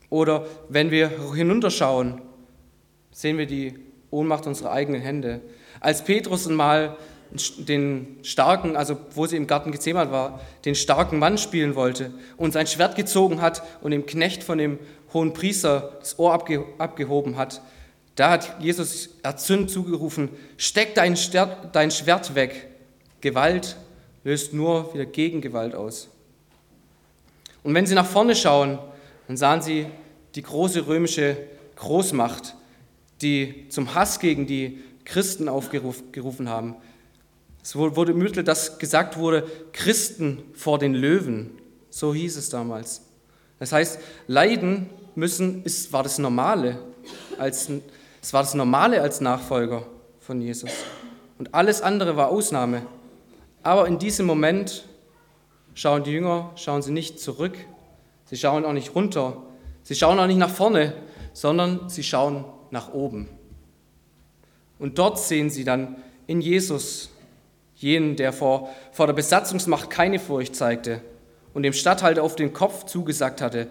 Oder 0.09 0.45
wenn 0.69 0.91
wir 0.91 1.33
hinunterschauen, 1.33 2.21
sehen 3.11 3.37
wir 3.37 3.47
die 3.47 3.79
Ohnmacht 4.11 4.45
unserer 4.45 4.71
eigenen 4.71 5.01
Hände. 5.01 5.41
Als 5.79 6.03
Petrus 6.03 6.47
mal 6.47 6.97
den 7.57 8.17
starken, 8.21 8.75
also 8.75 8.97
wo 9.13 9.25
sie 9.25 9.37
im 9.37 9.47
Garten 9.47 9.71
Gethsemane 9.71 10.11
war, 10.11 10.39
den 10.65 10.75
starken 10.75 11.19
Mann 11.19 11.37
spielen 11.37 11.75
wollte 11.75 12.11
und 12.37 12.53
sein 12.53 12.67
Schwert 12.67 12.95
gezogen 12.95 13.41
hat 13.41 13.63
und 13.81 13.91
dem 13.91 14.05
Knecht 14.05 14.43
von 14.43 14.57
dem 14.57 14.79
hohen 15.13 15.33
Priester 15.33 15.97
das 15.99 16.19
Ohr 16.19 16.33
abge 16.33 16.65
abgehoben 16.77 17.37
hat, 17.37 17.61
da 18.15 18.29
hat 18.29 18.57
Jesus 18.59 19.09
erzünd 19.23 19.71
zugerufen, 19.71 20.29
steck 20.57 20.93
dein, 20.95 21.17
dein 21.71 21.91
Schwert 21.91 22.35
weg. 22.35 22.67
Gewalt 23.21 23.77
löst 24.23 24.53
nur 24.53 24.93
wieder 24.93 25.05
Gegengewalt 25.05 25.73
aus. 25.73 26.09
Und 27.63 27.73
wenn 27.73 27.87
sie 27.87 27.95
nach 27.95 28.05
vorne 28.05 28.35
schauen, 28.35 28.77
dann 29.27 29.37
sahen 29.37 29.61
sie 29.61 29.87
die 30.35 30.43
große 30.43 30.85
römische 30.85 31.37
Großmacht, 31.77 32.55
die 33.21 33.67
zum 33.69 33.95
Hass 33.95 34.19
gegen 34.19 34.45
die 34.45 34.83
Christen 35.05 35.49
aufgerufen 35.49 36.49
haben. 36.49 36.75
Es 37.63 37.77
wurde 37.77 38.11
im 38.11 38.43
dass 38.43 38.77
gesagt 38.77 39.17
wurde, 39.17 39.47
Christen 39.71 40.43
vor 40.53 40.77
den 40.79 40.93
Löwen. 40.93 41.51
So 41.89 42.13
hieß 42.13 42.35
es 42.35 42.49
damals. 42.49 43.03
Das 43.57 43.71
heißt, 43.71 43.99
Leiden 44.27 44.89
müssen, 45.15 45.63
ist, 45.63 45.93
war 45.93 46.03
das 46.03 46.19
Normale. 46.19 46.77
Als, 47.37 47.69
es 48.21 48.33
war 48.33 48.43
das 48.43 48.53
Normale 48.53 49.01
als 49.01 49.21
Nachfolger 49.21 49.87
von 50.19 50.41
Jesus. 50.41 50.71
Und 51.39 51.53
alles 51.53 51.81
andere 51.81 52.17
war 52.17 52.29
Ausnahme. 52.29 52.85
Aber 53.63 53.87
in 53.87 53.97
diesem 53.97 54.25
Moment 54.25 54.85
schauen 55.73 56.03
die 56.03 56.11
Jünger, 56.11 56.51
schauen 56.55 56.81
sie 56.81 56.91
nicht 56.91 57.21
zurück, 57.21 57.57
sie 58.25 58.35
schauen 58.35 58.65
auch 58.65 58.73
nicht 58.73 58.93
runter, 58.93 59.41
sie 59.83 59.95
schauen 59.95 60.19
auch 60.19 60.27
nicht 60.27 60.37
nach 60.37 60.49
vorne, 60.49 60.93
sondern 61.31 61.89
sie 61.89 62.03
schauen 62.03 62.43
nach 62.71 62.93
oben. 62.93 63.29
Und 64.79 64.99
dort 64.99 65.17
sehen 65.17 65.49
sie 65.49 65.63
dann 65.63 65.95
in 66.27 66.41
Jesus 66.41 67.12
jenen, 67.83 68.15
der 68.15 68.33
vor, 68.33 68.69
vor 68.91 69.05
der 69.05 69.13
Besatzungsmacht 69.13 69.89
keine 69.89 70.19
Furcht 70.19 70.55
zeigte 70.55 71.01
und 71.53 71.63
dem 71.63 71.73
Statthalter 71.73 72.23
auf 72.23 72.35
den 72.35 72.53
Kopf 72.53 72.85
zugesagt 72.85 73.41
hatte, 73.41 73.67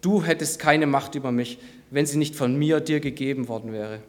du 0.00 0.24
hättest 0.24 0.58
keine 0.58 0.86
Macht 0.86 1.14
über 1.14 1.30
mich, 1.30 1.58
wenn 1.90 2.06
sie 2.06 2.18
nicht 2.18 2.34
von 2.34 2.56
mir 2.56 2.80
dir 2.80 3.00
gegeben 3.00 3.48
worden 3.48 3.72
wäre. 3.72 4.00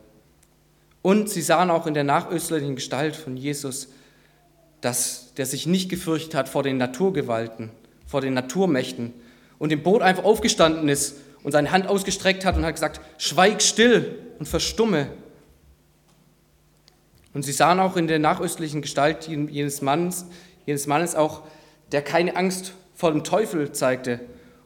Und 1.01 1.29
sie 1.29 1.41
sahen 1.41 1.69
auch 1.69 1.87
in 1.87 1.93
der 1.93 2.03
nachösterlichen 2.03 2.75
Gestalt 2.75 3.15
von 3.15 3.37
Jesus, 3.37 3.89
dass 4.81 5.33
der 5.35 5.45
sich 5.45 5.67
nicht 5.67 5.89
gefürchtet 5.89 6.35
hat 6.35 6.49
vor 6.49 6.63
den 6.63 6.77
Naturgewalten, 6.77 7.71
vor 8.05 8.21
den 8.21 8.33
Naturmächten 8.33 9.13
und 9.59 9.71
im 9.71 9.83
Boot 9.83 10.01
einfach 10.01 10.23
aufgestanden 10.23 10.89
ist 10.89 11.17
und 11.43 11.51
seine 11.51 11.71
Hand 11.71 11.87
ausgestreckt 11.87 12.45
hat 12.45 12.57
und 12.57 12.65
hat 12.65 12.75
gesagt, 12.75 13.01
schweig 13.17 13.61
still 13.61 14.17
und 14.39 14.47
verstumme. 14.47 15.07
Und 17.33 17.43
sie 17.43 17.51
sahen 17.51 17.79
auch 17.79 17.95
in 17.95 18.07
der 18.07 18.19
nachöstlichen 18.19 18.81
Gestalt 18.81 19.27
jenes 19.27 19.81
Mannes, 19.81 20.25
jenes 20.65 20.87
Mannes 20.87 21.15
auch, 21.15 21.43
der 21.91 22.01
keine 22.01 22.35
Angst 22.35 22.73
vor 22.95 23.11
dem 23.11 23.23
Teufel 23.23 23.71
zeigte 23.71 24.19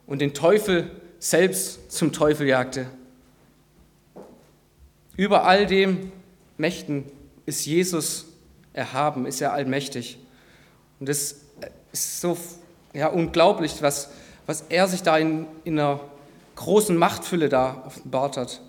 und 0.08 0.20
den 0.20 0.34
Teufel 0.34 0.90
selbst 1.20 1.92
zum 1.92 2.12
Teufel 2.12 2.48
jagte. 2.48 2.88
Über 5.16 5.46
all 5.46 5.66
dem 5.66 6.12
Mächten 6.58 7.06
ist 7.46 7.66
Jesus 7.66 8.26
erhaben, 8.74 9.26
ist 9.26 9.42
er 9.42 9.54
allmächtig. 9.54 10.18
Und 11.00 11.08
es 11.10 11.42
ist 11.92 12.22
so 12.22 12.38
ja, 12.94 13.08
unglaublich, 13.08 13.82
was, 13.82 14.10
was 14.46 14.66
er 14.70 14.88
sich 14.88 15.04
da 15.04 15.18
in, 15.18 15.48
in 15.64 15.80
einer 15.80 16.00
großen 16.56 16.96
Machtfülle 16.98 17.50
da 17.50 17.84
offenbart 17.86 18.38
hat. 18.38 18.62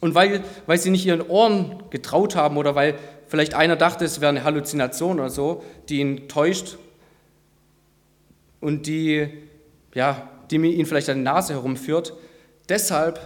Und 0.00 0.14
weil, 0.14 0.42
weil 0.66 0.78
sie 0.78 0.90
nicht 0.90 1.04
ihren 1.04 1.22
Ohren 1.22 1.82
getraut 1.90 2.34
haben 2.34 2.56
oder 2.56 2.74
weil 2.74 2.98
vielleicht 3.26 3.54
einer 3.54 3.76
dachte, 3.76 4.04
es 4.04 4.20
wäre 4.20 4.30
eine 4.30 4.44
Halluzination 4.44 5.20
oder 5.20 5.30
so, 5.30 5.62
die 5.88 6.00
ihn 6.00 6.28
täuscht 6.28 6.78
und 8.60 8.86
die, 8.86 9.28
ja, 9.94 10.28
die 10.50 10.56
ihn 10.56 10.86
vielleicht 10.86 11.08
an 11.10 11.18
die 11.18 11.24
Nase 11.24 11.52
herumführt, 11.52 12.14
deshalb 12.68 13.20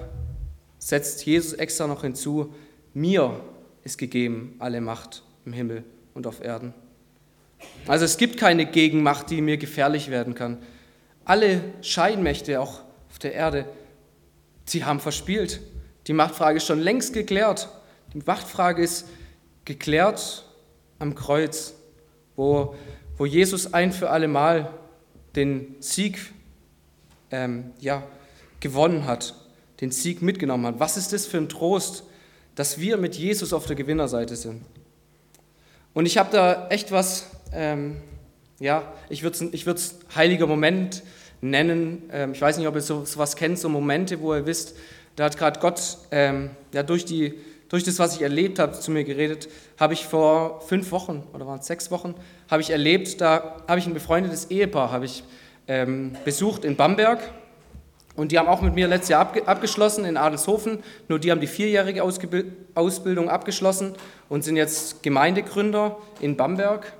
setzt 0.78 1.24
Jesus 1.24 1.54
extra 1.54 1.86
noch 1.86 2.02
hinzu, 2.02 2.52
mir 2.92 3.40
ist 3.84 3.98
gegeben 3.98 4.56
alle 4.58 4.80
Macht 4.80 5.22
im 5.46 5.52
Himmel 5.52 5.84
und 6.12 6.26
auf 6.26 6.42
Erden. 6.42 6.74
Also 7.86 8.04
es 8.04 8.18
gibt 8.18 8.38
keine 8.38 8.66
Gegenmacht, 8.66 9.30
die 9.30 9.40
mir 9.40 9.56
gefährlich 9.56 10.10
werden 10.10 10.34
kann. 10.34 10.58
Alle 11.24 11.60
Scheinmächte, 11.80 12.60
auch 12.60 12.80
auf 13.10 13.18
der 13.18 13.32
Erde, 13.32 13.66
sie 14.66 14.84
haben 14.84 15.00
verspielt. 15.00 15.60
Die 16.06 16.12
Machtfrage 16.12 16.58
ist 16.58 16.66
schon 16.66 16.80
längst 16.80 17.12
geklärt. 17.12 17.68
Die 18.12 18.23
Machtfrage 18.25 18.82
ist 18.82 19.06
geklärt 19.64 20.44
am 20.99 21.14
Kreuz, 21.14 21.75
wo, 22.37 22.75
wo 23.16 23.26
Jesus 23.26 23.73
ein 23.73 23.92
für 23.92 24.11
alle 24.11 24.28
Mal 24.28 24.73
den 25.37 25.76
Sieg 25.80 26.18
ähm, 27.30 27.73
ja, 27.80 28.02
gewonnen 28.61 29.06
hat, 29.06 29.34
den 29.80 29.90
Sieg 29.90 30.23
mitgenommen 30.23 30.66
hat. 30.66 30.80
Was 30.80 30.96
ist 30.96 31.12
das 31.12 31.26
für 31.26 31.38
ein 31.38 31.49
Trost, 31.49 32.04
dass 32.54 32.78
wir 32.78 32.96
mit 32.96 33.16
Jesus 33.16 33.52
auf 33.52 33.66
der 33.66 33.76
Gewinnerseite 33.76 34.37
sind. 34.37 34.62
Und 35.92 36.06
ich 36.06 36.18
habe 36.18 36.30
da 36.30 36.68
echt 36.68 36.92
was, 36.92 37.30
ähm, 37.52 37.96
ja, 38.58 38.92
ich 39.08 39.23
würde 39.23 39.37
es 39.37 39.52
ich 39.52 40.16
heiliger 40.16 40.46
Moment 40.46 41.02
nennen. 41.40 42.04
Ähm, 42.12 42.32
ich 42.32 42.40
weiß 42.40 42.58
nicht, 42.58 42.66
ob 42.66 42.75
ihr 42.75 42.80
so, 42.80 43.04
so 43.04 43.18
was 43.18 43.37
kennt, 43.37 43.58
so 43.58 43.68
Momente, 43.68 44.20
wo 44.20 44.34
ihr 44.34 44.46
wisst, 44.46 44.76
da 45.16 45.25
hat 45.25 45.38
gerade 45.38 45.61
Gott 45.61 45.99
ähm, 46.11 46.50
ja, 46.73 46.83
durch, 46.83 47.04
die, 47.04 47.35
durch 47.68 47.85
das, 47.85 47.99
was 47.99 48.16
ich 48.16 48.23
erlebt 48.23 48.59
habe, 48.59 48.73
zu 48.73 48.90
mir 48.90 49.04
geredet. 49.04 49.49
Habe 49.78 49.94
ich 49.94 50.06
vor 50.06 50.61
fünf 50.62 50.90
Wochen 50.90 51.23
oder 51.33 51.47
waren 51.47 51.61
es 51.61 51.66
sechs 51.66 51.90
Wochen, 51.90 52.14
habe 52.50 52.62
ich 52.62 52.71
erlebt, 52.71 53.21
da 53.21 53.56
habe 53.68 53.78
ich 53.78 53.87
ein 53.87 53.94
befreundetes 53.94 54.50
Ehepaar 54.50 54.90
habe 54.90 55.04
ich, 55.04 55.25
ähm, 55.66 56.16
besucht 56.25 56.64
in 56.64 56.76
Bamberg 56.76 57.21
und 58.16 58.33
die 58.33 58.38
haben 58.38 58.49
auch 58.49 58.61
mit 58.61 58.75
mir 58.75 58.87
letztes 58.87 59.09
Jahr 59.11 59.33
abgeschlossen 59.47 60.04
in 60.04 60.16
Adelshofen, 60.16 60.83
nur 61.09 61.18
die 61.18 61.30
haben 61.30 61.40
die 61.40 61.47
vierjährige 61.47 62.02
Ausbildung 62.75 63.28
abgeschlossen 63.28 63.94
und 64.28 64.44
sind 64.44 64.56
jetzt 64.56 65.02
Gemeindegründer 65.02 65.97
in 66.21 66.37
Bamberg. 66.37 66.92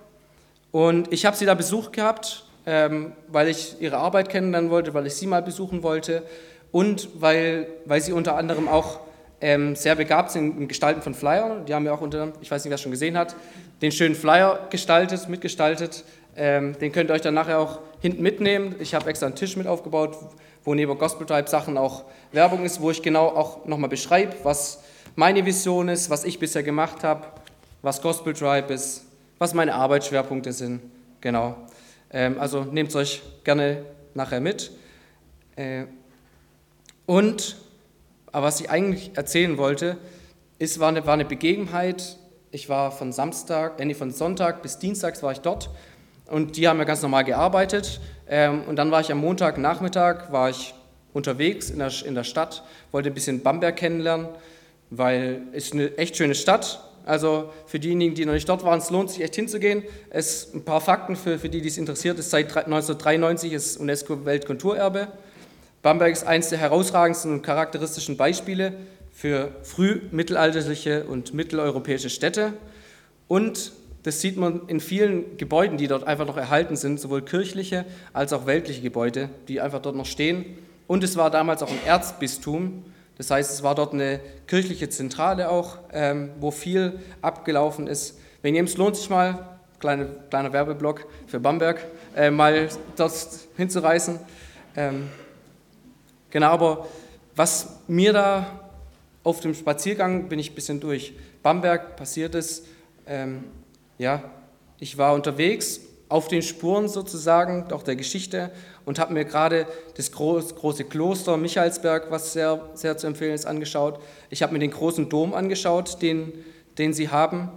Und 0.73 1.13
ich 1.13 1.25
habe 1.25 1.37
sie 1.37 1.47
da 1.47 1.55
besucht 1.55 1.93
gehabt, 1.93 2.47
ähm, 2.67 3.13
weil 3.29 3.49
ich 3.49 3.77
ihre 3.81 3.99
Arbeit 3.99 4.29
kennenlernen 4.29 4.71
wollte, 4.71 4.93
weil 4.95 5.07
ich 5.07 5.15
sie 5.15 5.27
mal 5.27 5.43
besuchen 5.43 5.83
wollte 5.83 6.25
und 6.75 7.09
weil, 7.21 7.69
weil 7.85 8.01
sie 8.01 8.13
unter 8.13 8.35
anderem 8.35 8.67
auch 8.67 8.99
ähm, 9.41 9.77
sehr 9.77 9.95
begabt 9.95 10.33
sind 10.33 10.59
im 10.59 10.67
Gestalten 10.67 11.03
von 11.03 11.15
Flyern. 11.15 11.67
Die 11.67 11.73
haben 11.73 11.87
ja 11.87 11.93
auch 11.93 12.01
unter, 12.01 12.33
ich 12.41 12.51
weiß 12.51 12.65
nicht, 12.65 12.71
wer 12.71 12.75
es 12.75 12.81
schon 12.81 12.91
gesehen 12.91 13.17
hat, 13.17 13.37
den 13.81 13.93
schönen 13.93 14.17
Flyer 14.17 14.67
gestaltet, 14.71 15.29
mitgestaltet. 15.29 16.03
Ähm, 16.35 16.77
den 16.81 16.91
könnt 16.91 17.11
ihr 17.11 17.15
euch 17.15 17.21
dann 17.21 17.35
nachher 17.35 17.61
auch 17.61 17.79
hinten 18.01 18.25
mitnehmen. 18.25 18.75
Ich 18.81 18.93
habe 18.93 19.09
extra 19.09 19.27
einen 19.27 19.37
Tisch 19.37 19.57
mit 19.57 19.69
aufgebaut, 19.69 20.19
wo 20.65 20.75
neben 20.75 20.99
Gospel 20.99 21.29
Tribe 21.29 21.49
Sachen 21.49 21.79
auch 21.79 22.07
Werbung 22.33 22.65
ist, 22.65 22.81
wo 22.81 22.91
ich 22.91 23.03
genau 23.03 23.29
auch 23.29 23.65
nochmal 23.67 23.89
beschreibe, 23.89 24.35
was 24.43 24.83
meine 25.15 25.47
Vision 25.47 25.89
ist, 25.89 26.11
was 26.11 26.25
ich 26.25 26.41
bisher 26.41 26.65
gemacht 26.65 27.05
habe, 27.05 27.29
was 27.83 28.03
Gospel 28.03 28.35
Tribe 28.35 28.75
ist, 28.75 29.05
was 29.39 29.55
meine 29.55 29.77
Arbeitsschwerpunkte 29.77 30.53
sind. 30.53 30.81
Genau. 31.21 31.55
Ähm, 32.11 32.35
also 32.41 32.65
nehmt 32.65 32.89
es 32.89 32.97
euch 32.97 33.23
gerne 33.45 33.85
nachher 34.15 34.41
mit. 34.41 34.73
Äh, 35.55 35.85
und, 37.07 37.57
aber 38.33 38.47
was 38.47 38.61
ich 38.61 38.71
eigentlich 38.71 39.13
erzählen 39.15 39.59
wollte, 39.59 39.99
ist, 40.59 40.81
war 40.81 40.89
eine, 40.89 41.07
war 41.07 41.15
eine 41.15 41.25
Begebenheit. 41.25 42.17
Ich 42.51 42.69
war 42.69 42.93
von 42.93 43.13
Samstag, 43.13 43.81
äh, 43.81 43.85
nee, 43.85 43.95
von 43.95 44.11
Sonntag 44.11 44.63
bis 44.63 44.79
Dienstags 44.79 45.23
war 45.23 45.33
ich 45.33 45.41
dort 45.41 45.71
und 46.27 46.57
die 46.57 46.69
haben 46.69 46.79
ja 46.79 46.85
ganz 46.85 47.03
normal 47.03 47.25
gearbeitet. 47.25 48.01
Ähm, 48.29 48.63
und 48.69 48.77
dann 48.77 48.91
war 48.91 49.01
ich 49.01 49.13
am 49.13 49.19
Montagnachmittag, 49.19 50.33
war 50.33 50.51
ich 50.51 50.75
unterwegs 51.13 51.71
in 51.71 51.79
der, 51.79 51.93
in 52.05 52.15
der 52.15 52.25
Stadt, 52.25 52.63
wollte 52.93 53.11
ein 53.11 53.15
bisschen 53.15 53.43
Bamberg 53.43 53.77
kennenlernen, 53.77 54.29
weil 54.91 55.43
es 55.53 55.73
eine 55.73 55.97
echt 55.99 56.17
schöne 56.17 56.35
Stadt. 56.35 56.81
Also 57.07 57.51
für 57.67 57.79
diejenigen, 57.79 58.15
die 58.15 58.25
noch 58.25 58.33
nicht 58.33 58.49
dort 58.49 58.65
waren, 58.65 58.79
es 58.79 58.89
lohnt 58.89 59.11
sich 59.11 59.23
echt 59.23 59.35
hinzugehen. 59.35 59.83
Es 60.09 60.55
ein 60.55 60.65
paar 60.65 60.81
Fakten 60.81 61.17
für, 61.17 61.39
für 61.39 61.51
die, 61.51 61.61
die 61.61 61.69
es 61.69 61.77
interessiert. 61.77 62.19
Es 62.19 62.31
seit 62.31 62.47
1993 62.47 63.53
ist 63.53 63.77
UNESCO 63.77 64.25
Weltkulturerbe. 64.25 65.09
Bamberg 65.85 66.13
ist 66.13 66.27
eines 66.27 66.49
der 66.49 66.59
herausragendsten 66.59 67.31
und 67.31 67.43
charakteristischen 67.43 68.17
Beispiele 68.17 68.73
für 69.13 69.51
frühmittelalterliche 69.65 71.05
und 71.05 71.35
mitteleuropäische 71.35 72.09
Städte. 72.09 72.55
Und 73.29 73.73
das 74.03 74.23
sieht 74.23 74.39
man 74.39 74.63
in 74.69 74.81
vielen 74.81 75.37
Gebäuden, 75.37 75.77
die 75.77 75.87
dort 75.87 76.07
einfach 76.07 76.27
noch 76.27 76.39
erhalten 76.39 76.77
sind, 76.77 77.01
sowohl 77.01 77.21
kirchliche 77.21 77.85
als 78.15 78.33
auch 78.33 78.47
weltliche 78.47 78.81
Gebäude, 78.81 79.29
die 79.47 79.61
einfach 79.61 79.83
dort 79.83 79.95
noch 79.95 80.07
stehen. 80.07 80.47
Und 80.87 81.05
es 81.05 81.19
war 81.19 81.31
damals 81.31 81.63
auch 81.63 81.71
ein 81.71 81.85
Erzbistum. 81.85 82.83
Das 83.19 83.31
heißt, 83.31 83.53
es 83.53 83.63
war 83.63 83.75
dort 83.75 83.93
eine 83.93 84.21
kirchliche 84.47 84.89
Zentrale 84.89 85.51
auch, 85.51 85.77
ähm, 85.93 86.31
wo 86.41 86.51
viel 86.51 86.99
abgelaufen 87.21 87.89
ist. 87.89 88.19
Wenn 88.41 88.55
ihr 88.55 88.65
es 88.65 88.79
lohnt 88.79 88.97
sich 88.97 89.11
mal, 89.11 89.59
kleine, 89.81 90.07
kleiner 90.31 90.51
Werbeblock 90.51 91.07
für 91.27 91.41
Bamberg, 91.41 91.85
äh, 92.17 92.31
mal 92.31 92.71
dort 92.97 93.13
hinzureißen. 93.59 94.19
Ähm, 94.77 95.11
genau, 96.35 96.49
aber 96.49 96.87
was 97.35 97.79
mir 97.89 98.13
da 98.13 98.61
auf 99.23 99.41
dem 99.41 99.55
Spaziergang 99.55 100.29
bin 100.29 100.39
ich 100.39 100.51
ein 100.51 100.55
bisschen 100.55 100.81
durch 100.81 101.15
Bamberg 101.43 101.97
passiert 101.97 102.35
ist, 102.35 102.67
ähm, 103.07 103.45
ja, 103.97 104.23
ich 104.79 104.99
war 104.99 105.15
unterwegs 105.15 105.81
auf 106.09 106.29
den 106.29 106.43
Spuren 106.43 106.89
sozusagen, 106.89 107.73
auch 107.73 107.83
der 107.83 107.97
Geschichte 107.97 108.51
und 108.85 108.99
habe 108.99 109.15
mir 109.15 109.25
gerade 109.25 109.67
das 109.97 110.13
große 110.13 110.85
Kloster 110.85 111.37
Michaelsberg, 111.37 112.11
was 112.11 112.33
sehr, 112.33 112.69
sehr 112.75 112.97
zu 112.97 113.07
empfehlen 113.07 113.35
ist, 113.35 113.47
angeschaut. 113.47 114.01
Ich 114.29 114.43
habe 114.43 114.53
mir 114.53 114.59
den 114.59 114.73
großen 114.73 115.09
Dom 115.09 115.33
angeschaut, 115.35 116.03
den, 116.03 116.33
den 116.77 116.93
sie 116.93 117.09
haben. 117.09 117.51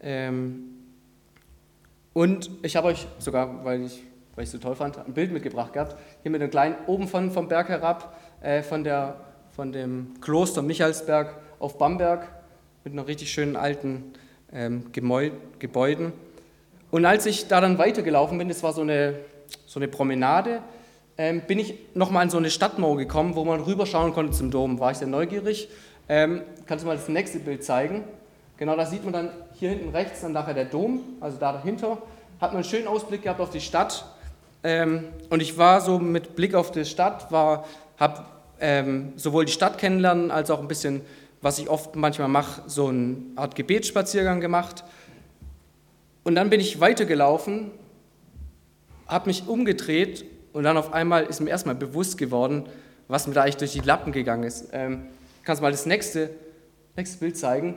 Ähm, 0.00 0.64
und 2.12 2.50
ich 2.62 2.76
habe 2.76 2.88
euch 2.88 3.06
sogar, 3.18 3.64
weil 3.64 3.84
ich 3.84 4.02
weil 4.36 4.44
ich 4.44 4.48
es 4.48 4.52
so 4.52 4.58
toll 4.58 4.76
fand, 4.76 4.98
ein 4.98 5.14
Bild 5.14 5.32
mitgebracht 5.32 5.72
gehabt. 5.72 5.96
Hier 6.22 6.30
mit 6.30 6.40
einem 6.40 6.50
kleinen, 6.50 6.76
oben 6.86 7.08
von, 7.08 7.32
vom 7.32 7.48
Berg 7.48 7.68
herab, 7.68 8.16
äh, 8.42 8.62
von, 8.62 8.84
der, 8.84 9.16
von 9.50 9.72
dem 9.72 10.14
Kloster 10.20 10.62
Michaelsberg 10.62 11.34
auf 11.58 11.78
Bamberg, 11.78 12.28
mit 12.84 12.92
einer 12.92 13.08
richtig 13.08 13.32
schönen 13.32 13.56
alten 13.56 14.12
ähm, 14.52 14.92
Gebäuden. 14.92 16.12
Und 16.92 17.04
als 17.04 17.26
ich 17.26 17.48
da 17.48 17.60
dann 17.60 17.78
weitergelaufen 17.78 18.38
bin, 18.38 18.48
das 18.48 18.62
war 18.62 18.72
so 18.72 18.82
eine, 18.82 19.14
so 19.66 19.80
eine 19.80 19.88
Promenade, 19.88 20.62
ähm, 21.18 21.40
bin 21.46 21.58
ich 21.58 21.74
nochmal 21.94 22.22
an 22.22 22.30
so 22.30 22.36
eine 22.36 22.50
Stadtmauer 22.50 22.98
gekommen, 22.98 23.34
wo 23.34 23.44
man 23.44 23.60
rüberschauen 23.60 24.12
konnte 24.12 24.32
zum 24.32 24.50
Dom. 24.50 24.78
War 24.78 24.90
ich 24.90 24.98
sehr 24.98 25.08
neugierig. 25.08 25.68
Ähm, 26.08 26.42
kannst 26.66 26.84
du 26.84 26.88
mal 26.88 26.96
das 26.96 27.08
nächste 27.08 27.38
Bild 27.38 27.64
zeigen? 27.64 28.04
Genau, 28.58 28.76
da 28.76 28.86
sieht 28.86 29.02
man 29.02 29.12
dann 29.12 29.30
hier 29.54 29.70
hinten 29.70 29.88
rechts 29.90 30.20
dann 30.20 30.32
nachher 30.32 30.54
der 30.54 30.66
Dom, 30.66 31.00
also 31.20 31.38
da 31.38 31.52
dahinter. 31.52 31.98
Hat 32.40 32.52
man 32.52 32.56
einen 32.56 32.64
schönen 32.64 32.86
Ausblick 32.86 33.22
gehabt 33.22 33.40
auf 33.40 33.50
die 33.50 33.60
Stadt. 33.60 34.04
Ähm, 34.62 35.04
und 35.30 35.40
ich 35.40 35.58
war 35.58 35.80
so 35.80 35.98
mit 35.98 36.36
Blick 36.36 36.54
auf 36.54 36.70
die 36.70 36.84
Stadt, 36.84 37.30
habe 37.30 38.24
ähm, 38.60 39.12
sowohl 39.16 39.44
die 39.44 39.52
Stadt 39.52 39.78
kennenlernen 39.78 40.30
als 40.30 40.50
auch 40.50 40.60
ein 40.60 40.68
bisschen 40.68 41.02
was 41.46 41.58
ich 41.58 41.68
oft 41.68 41.94
manchmal 41.96 42.28
mache, 42.28 42.62
so 42.66 42.88
eine 42.88 43.16
Art 43.36 43.54
Gebetsspaziergang 43.54 44.40
gemacht. 44.40 44.84
Und 46.24 46.34
dann 46.34 46.50
bin 46.50 46.60
ich 46.60 46.80
weitergelaufen, 46.80 47.70
habe 49.06 49.28
mich 49.28 49.46
umgedreht 49.46 50.24
und 50.52 50.64
dann 50.64 50.76
auf 50.76 50.92
einmal 50.92 51.24
ist 51.24 51.40
mir 51.40 51.50
erstmal 51.50 51.76
bewusst 51.76 52.18
geworden, 52.18 52.64
was 53.06 53.28
mir 53.28 53.34
da 53.34 53.42
eigentlich 53.42 53.58
durch 53.58 53.72
die 53.72 53.80
Lappen 53.80 54.12
gegangen 54.12 54.42
ist. 54.42 54.70
Ähm, 54.72 55.06
kannst 55.44 55.60
du 55.60 55.62
mal 55.62 55.70
das 55.70 55.86
nächste, 55.86 56.30
nächste 56.96 57.18
Bild 57.18 57.36
zeigen? 57.36 57.76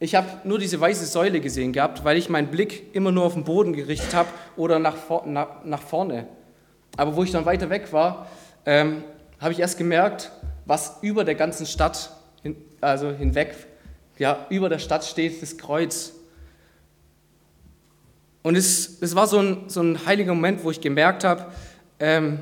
Ich 0.00 0.14
habe 0.14 0.28
nur 0.44 0.58
diese 0.58 0.80
weiße 0.80 1.06
Säule 1.06 1.40
gesehen 1.40 1.72
gehabt, 1.72 2.04
weil 2.04 2.16
ich 2.16 2.28
meinen 2.28 2.48
Blick 2.48 2.94
immer 2.94 3.10
nur 3.10 3.24
auf 3.24 3.34
den 3.34 3.44
Boden 3.44 3.72
gerichtet 3.72 4.14
habe 4.14 4.28
oder 4.56 4.78
nach, 4.78 4.96
nach, 5.26 5.64
nach 5.64 5.82
vorne. 5.82 6.28
Aber 6.96 7.16
wo 7.16 7.24
ich 7.24 7.32
dann 7.32 7.44
weiter 7.46 7.68
weg 7.68 7.92
war, 7.92 8.28
ähm, 8.64 9.02
habe 9.40 9.52
ich 9.52 9.58
erst 9.58 9.78
gemerkt, 9.78 10.30
was 10.66 10.98
über 11.02 11.24
der 11.24 11.34
ganzen 11.34 11.66
Stadt 11.66 12.12
also 12.80 13.10
hinweg, 13.10 13.54
ja, 14.18 14.46
über 14.50 14.68
der 14.68 14.78
Stadt 14.78 15.04
steht 15.04 15.42
das 15.42 15.58
Kreuz. 15.58 16.12
Und 18.42 18.56
es, 18.56 19.00
es 19.00 19.14
war 19.14 19.26
so 19.26 19.40
ein, 19.40 19.68
so 19.68 19.80
ein 19.82 20.06
heiliger 20.06 20.34
Moment, 20.34 20.64
wo 20.64 20.70
ich 20.70 20.80
gemerkt 20.80 21.24
habe, 21.24 21.46
ähm, 22.00 22.38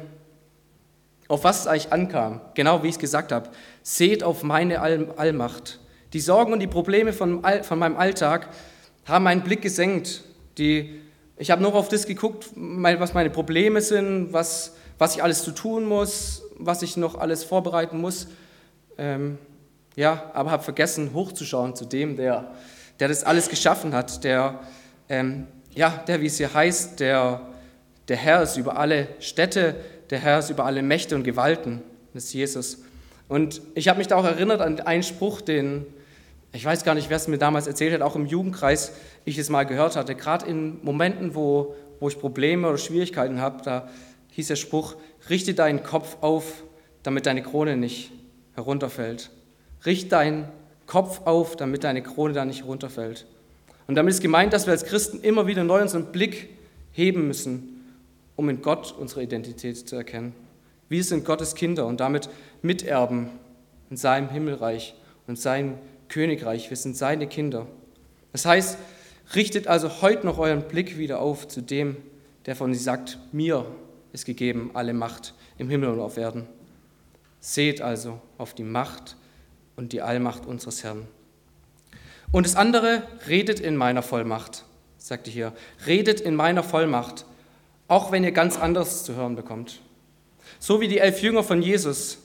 auf 1.29 1.43
was 1.45 1.61
es 1.61 1.67
eigentlich 1.67 1.93
ankam, 1.93 2.41
genau 2.55 2.83
wie 2.83 2.89
ich 2.89 2.95
es 2.95 2.99
gesagt 2.99 3.33
habe. 3.33 3.49
Seht 3.83 4.23
auf 4.23 4.43
meine 4.43 4.81
All 4.81 5.11
Allmacht. 5.17 5.81
Die 6.17 6.21
Sorgen 6.21 6.55
und 6.55 6.61
die 6.61 6.67
Probleme 6.67 7.13
von, 7.13 7.43
von 7.61 7.79
meinem 7.79 7.99
Alltag 7.99 8.49
haben 9.05 9.25
meinen 9.25 9.43
Blick 9.43 9.61
gesenkt. 9.61 10.25
Die, 10.57 11.03
ich 11.37 11.51
habe 11.51 11.61
nur 11.61 11.75
auf 11.75 11.91
das 11.91 12.07
geguckt, 12.07 12.47
was 12.55 13.13
meine 13.13 13.29
Probleme 13.29 13.83
sind, 13.83 14.33
was, 14.33 14.77
was 14.97 15.15
ich 15.15 15.23
alles 15.23 15.43
zu 15.43 15.51
tun 15.51 15.85
muss, 15.85 16.43
was 16.59 16.81
ich 16.81 16.97
noch 16.97 17.17
alles 17.17 17.45
vorbereiten 17.45 18.01
muss. 18.01 18.29
Ähm, 18.97 19.37
ja, 19.95 20.31
aber 20.33 20.53
habe 20.53 20.63
vergessen, 20.63 21.11
hochzuschauen 21.13 21.77
zu 21.77 21.85
dem, 21.85 22.17
der, 22.17 22.51
der 22.99 23.09
das 23.09 23.23
alles 23.23 23.51
geschaffen 23.51 23.93
hat, 23.93 24.25
der, 24.25 24.61
ähm, 25.11 25.47
ja, 25.75 26.03
der, 26.09 26.23
wie 26.23 26.29
es 26.29 26.39
hier 26.39 26.55
heißt, 26.55 26.99
der, 26.99 27.43
der 28.09 28.17
Herr 28.17 28.41
ist 28.41 28.57
über 28.57 28.79
alle 28.79 29.09
Städte, 29.21 29.75
der 30.09 30.21
Herr 30.21 30.39
ist 30.39 30.49
über 30.49 30.65
alle 30.65 30.83
Mächte 30.83 31.15
und 31.15 31.25
Gewalten, 31.25 31.83
das 32.15 32.25
ist 32.25 32.33
Jesus. 32.33 32.79
Und 33.29 33.61
ich 33.75 33.89
habe 33.89 33.99
mich 33.99 34.07
da 34.07 34.17
auch 34.17 34.25
erinnert 34.25 34.63
an 34.63 34.81
einen 34.81 35.03
Spruch, 35.03 35.43
den, 35.43 35.85
ich 36.57 36.65
weiß 36.65 36.85
gar 36.85 36.95
nicht, 36.95 37.11
wer 37.11 37.19
es 37.19 37.29
mir 37.29 37.39
damals 37.39 37.67
erzählt 37.67 37.93
hat, 37.93 38.01
auch 38.01 38.17
im 38.17 38.27
Jugendkreis 38.27 38.93
ich 39.25 39.37
es 39.37 39.51
mal 39.51 39.65
gehört 39.65 39.95
hatte, 39.95 40.15
gerade 40.15 40.47
in 40.47 40.83
Momenten, 40.83 41.35
wo, 41.35 41.75
wo 42.01 42.09
ich 42.09 42.19
Probleme 42.19 42.69
oder 42.69 42.79
Schwierigkeiten 42.79 43.41
habe, 43.41 43.63
da 43.63 43.89
hieß 44.33 44.49
der 44.49 44.57
Spruch, 44.57 44.97
richte 45.29 45.55
deinen 45.55 45.83
Kopf 45.83 46.17
auf, 46.23 46.65
damit 47.03 47.27
deine 47.27 47.43
Krone 47.43 47.77
nicht 47.77 48.11
herunterfällt. 48.55 49.31
Richt 49.85 50.13
deinen 50.13 50.49
Kopf 50.87 51.23
auf, 51.27 51.57
damit 51.57 51.85
deine 51.85 52.03
Krone 52.03 52.33
da 52.33 52.45
nicht 52.45 52.65
runterfällt. 52.65 53.27
Und 53.87 53.95
damit 53.95 54.15
ist 54.15 54.23
gemeint, 54.23 54.53
dass 54.53 54.67
wir 54.67 54.73
als 54.73 54.85
Christen 54.85 55.21
immer 55.21 55.47
wieder 55.47 55.63
neu 55.63 55.83
unseren 55.83 56.07
Blick 56.07 56.49
heben 56.93 57.27
müssen, 57.27 57.85
um 58.35 58.49
in 58.49 58.63
Gott 58.63 58.95
unsere 58.99 59.23
Identität 59.23 59.89
zu 59.89 59.95
erkennen. 59.97 60.35
Wir 60.89 61.05
sind 61.05 61.25
Gottes 61.25 61.55
Kinder 61.55 61.87
und 61.87 62.01
damit 62.01 62.29
Miterben 62.63 63.31
in 63.91 63.97
seinem 63.97 64.31
Himmelreich 64.31 64.95
und 65.27 65.39
seinem 65.39 65.75
Königreich. 66.09 66.71
Wir 66.71 66.77
sind 66.77 66.97
seine 66.97 67.27
Kinder. 67.27 67.67
Das 68.33 68.45
heißt, 68.45 68.79
richtet 69.35 69.67
also 69.67 70.03
heute 70.03 70.27
noch 70.27 70.39
euren 70.39 70.69
Blick 70.69 70.99
wieder 70.99 71.21
auf 71.21 71.49
zu 71.49 71.61
dem, 71.61 71.97
der 72.47 72.57
von 72.57 72.73
sich 72.73 72.83
sagt, 72.83 73.19
mir 73.33 73.67
ist 74.13 74.25
gegeben 74.25 74.71
alle 74.75 74.95
Macht 74.95 75.35
im 75.59 75.69
Himmel 75.69 75.91
und 75.91 76.01
auf 76.01 76.17
Erden. 76.17 76.47
Seht 77.41 77.81
also 77.81 78.21
auf 78.39 78.55
die 78.55 78.65
Macht, 78.65 79.17
und 79.77 79.93
die 79.93 80.03
Allmacht 80.03 80.47
unseres 80.47 80.83
Herrn. 80.83 81.07
Und 82.33 82.47
das 82.47 82.57
andere, 82.57 83.03
redet 83.29 83.61
in 83.61 83.77
meiner 83.77 84.03
Vollmacht, 84.03 84.65
sagte 84.99 85.31
hier. 85.31 85.53
Redet 85.87 86.21
in 86.21 86.35
meiner 86.35 86.63
Vollmacht, 86.63 87.25
auch 87.87 88.11
wenn 88.11 88.25
ihr 88.25 88.33
ganz 88.33 88.59
anderes 88.59 89.05
zu 89.05 89.15
hören 89.15 89.37
bekommt. 89.37 89.81
So 90.59 90.81
wie 90.81 90.89
die 90.89 90.99
elf 90.99 91.23
Jünger 91.23 91.45
von 91.45 91.63
Jesus. 91.63 92.19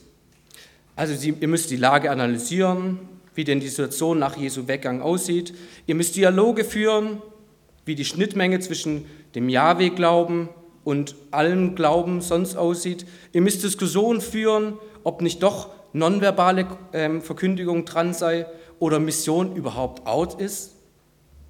Also 0.96 1.14
sie, 1.14 1.34
ihr 1.38 1.48
müsst 1.48 1.70
die 1.70 1.76
Lage 1.76 2.10
analysieren, 2.10 2.98
wie 3.34 3.44
denn 3.44 3.60
die 3.60 3.68
Situation 3.68 4.18
nach 4.18 4.36
Jesu 4.36 4.68
Weggang 4.68 5.00
aussieht. 5.00 5.54
Ihr 5.86 5.94
müsst 5.94 6.16
Dialoge 6.16 6.64
führen, 6.64 7.22
wie 7.84 7.94
die 7.94 8.04
Schnittmenge 8.04 8.60
zwischen 8.60 9.06
dem 9.34 9.48
Jahwe 9.48 9.90
glauben 9.90 10.48
und 10.84 11.14
allen 11.30 11.74
Glauben 11.74 12.20
sonst 12.20 12.56
aussieht. 12.56 13.06
Ihr 13.32 13.40
müsst 13.40 13.62
Diskussionen 13.62 14.20
führen, 14.20 14.74
ob 15.04 15.22
nicht 15.22 15.42
doch 15.42 15.70
nonverbale 15.92 16.66
ähm, 16.92 17.22
Verkündigung 17.22 17.84
dran 17.84 18.14
sei 18.14 18.46
oder 18.78 18.98
Mission 18.98 19.56
überhaupt 19.56 20.06
out 20.06 20.40
ist. 20.40 20.72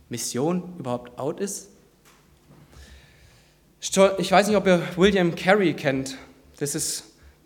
Mission 0.08 0.74
überhaupt 0.78 1.18
out 1.18 1.40
ist. 1.40 1.68
Ich 3.80 4.30
weiß 4.30 4.46
nicht, 4.46 4.56
ob 4.56 4.66
ihr 4.66 4.80
William 4.96 5.34
Carey 5.34 5.74
kennt. 5.74 6.16
Das 6.58 6.74
ist, 6.74 7.04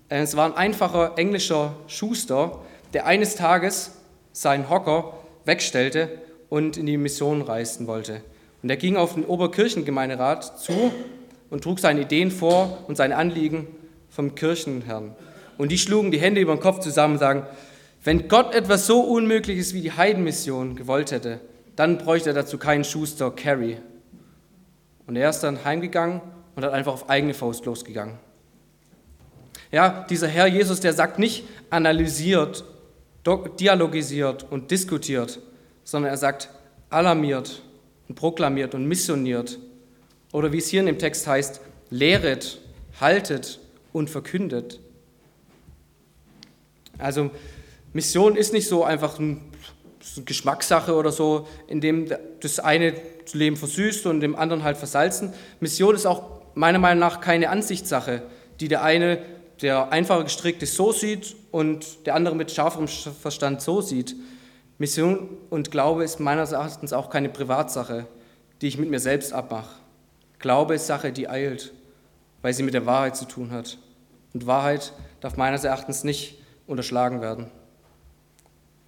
äh, 0.08 0.20
es 0.20 0.36
war 0.36 0.46
ein 0.46 0.54
einfacher 0.54 1.16
englischer 1.16 1.74
Schuster, 1.86 2.60
der 2.92 3.06
eines 3.06 3.36
Tages 3.36 3.92
seinen 4.36 4.68
Hocker 4.68 5.14
wegstellte 5.46 6.10
und 6.50 6.76
in 6.76 6.84
die 6.84 6.98
Mission 6.98 7.40
reisen 7.40 7.86
wollte. 7.86 8.20
Und 8.62 8.68
er 8.68 8.76
ging 8.76 8.96
auf 8.96 9.14
den 9.14 9.24
Oberkirchengemeinderat 9.24 10.60
zu 10.60 10.92
und 11.48 11.64
trug 11.64 11.78
seine 11.78 12.02
Ideen 12.02 12.30
vor 12.30 12.84
und 12.86 12.96
seine 12.96 13.16
Anliegen 13.16 13.66
vom 14.10 14.34
Kirchenherrn. 14.34 15.14
Und 15.56 15.72
die 15.72 15.78
schlugen 15.78 16.10
die 16.10 16.20
Hände 16.20 16.42
über 16.42 16.54
den 16.54 16.60
Kopf 16.60 16.80
zusammen 16.80 17.14
und 17.14 17.20
sagen, 17.20 17.46
wenn 18.04 18.28
Gott 18.28 18.54
etwas 18.54 18.86
so 18.86 19.00
Unmögliches 19.00 19.72
wie 19.72 19.80
die 19.80 19.92
Heidenmission 19.92 20.76
gewollt 20.76 21.12
hätte, 21.12 21.40
dann 21.74 21.96
bräuchte 21.96 22.30
er 22.30 22.34
dazu 22.34 22.58
keinen 22.58 22.84
Schuster 22.84 23.30
Carry. 23.30 23.78
Und 25.06 25.16
er 25.16 25.30
ist 25.30 25.40
dann 25.40 25.64
heimgegangen 25.64 26.20
und 26.54 26.64
hat 26.64 26.74
einfach 26.74 26.92
auf 26.92 27.08
eigene 27.08 27.32
Faust 27.32 27.64
losgegangen. 27.64 28.18
Ja, 29.72 30.04
dieser 30.10 30.28
Herr 30.28 30.46
Jesus, 30.46 30.80
der 30.80 30.92
sagt 30.92 31.18
nicht 31.18 31.44
analysiert, 31.70 32.64
dialogisiert 33.60 34.46
und 34.50 34.70
diskutiert, 34.70 35.40
sondern 35.84 36.12
er 36.12 36.16
sagt 36.16 36.50
alarmiert 36.90 37.62
und 38.08 38.14
proklamiert 38.14 38.74
und 38.74 38.86
missioniert. 38.86 39.58
Oder 40.32 40.52
wie 40.52 40.58
es 40.58 40.68
hier 40.68 40.80
in 40.80 40.86
dem 40.86 40.98
Text 40.98 41.26
heißt, 41.26 41.60
lehret, 41.90 42.60
haltet 43.00 43.60
und 43.92 44.10
verkündet. 44.10 44.80
Also 46.98 47.30
Mission 47.92 48.36
ist 48.36 48.52
nicht 48.52 48.68
so 48.68 48.84
einfach 48.84 49.18
eine 49.18 49.38
Geschmackssache 50.24 50.94
oder 50.94 51.12
so, 51.12 51.48
in 51.66 51.80
dem 51.80 52.08
das 52.40 52.60
eine 52.60 52.94
Leben 53.32 53.56
versüßt 53.56 54.06
und 54.06 54.20
dem 54.20 54.36
anderen 54.36 54.62
halt 54.62 54.76
versalzen. 54.76 55.32
Mission 55.60 55.94
ist 55.94 56.06
auch 56.06 56.22
meiner 56.54 56.78
Meinung 56.78 57.00
nach 57.00 57.20
keine 57.20 57.50
Ansichtssache, 57.50 58.22
die 58.60 58.68
der 58.68 58.82
eine, 58.82 59.18
der 59.62 59.92
einfacher 59.92 60.24
gestrickt 60.24 60.62
ist, 60.62 60.76
so 60.76 60.92
sieht 60.92 61.34
und 61.56 62.04
der 62.04 62.14
andere 62.14 62.36
mit 62.36 62.50
scharferem 62.50 62.86
Verstand 62.86 63.62
so 63.62 63.80
sieht. 63.80 64.14
Mission 64.76 65.38
und 65.48 65.70
Glaube 65.70 66.04
ist 66.04 66.20
meines 66.20 66.52
Erachtens 66.52 66.92
auch 66.92 67.08
keine 67.08 67.30
Privatsache, 67.30 68.06
die 68.60 68.66
ich 68.66 68.76
mit 68.76 68.90
mir 68.90 69.00
selbst 69.00 69.32
abmache. 69.32 69.74
Glaube 70.38 70.74
ist 70.74 70.86
Sache, 70.86 71.12
die 71.12 71.30
eilt, 71.30 71.72
weil 72.42 72.52
sie 72.52 72.62
mit 72.62 72.74
der 72.74 72.84
Wahrheit 72.84 73.16
zu 73.16 73.24
tun 73.24 73.52
hat. 73.52 73.78
Und 74.34 74.46
Wahrheit 74.46 74.92
darf 75.20 75.38
meines 75.38 75.64
Erachtens 75.64 76.04
nicht 76.04 76.36
unterschlagen 76.66 77.22
werden. 77.22 77.50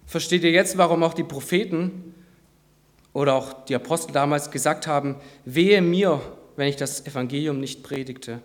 Versteht 0.05 0.43
ihr 0.43 0.51
jetzt, 0.51 0.77
warum 0.77 1.01
auch 1.01 1.15
die 1.15 1.23
Propheten 1.23 2.13
oder 3.13 3.33
auch 3.33 3.65
die 3.65 3.73
Apostel 3.73 4.11
damals 4.11 4.51
gesagt 4.51 4.85
haben, 4.85 5.15
wehe 5.43 5.81
mir, 5.81 6.21
wenn 6.55 6.67
ich 6.67 6.75
das 6.75 7.03
Evangelium 7.07 7.59
nicht 7.59 7.81
predigte? 7.81 8.43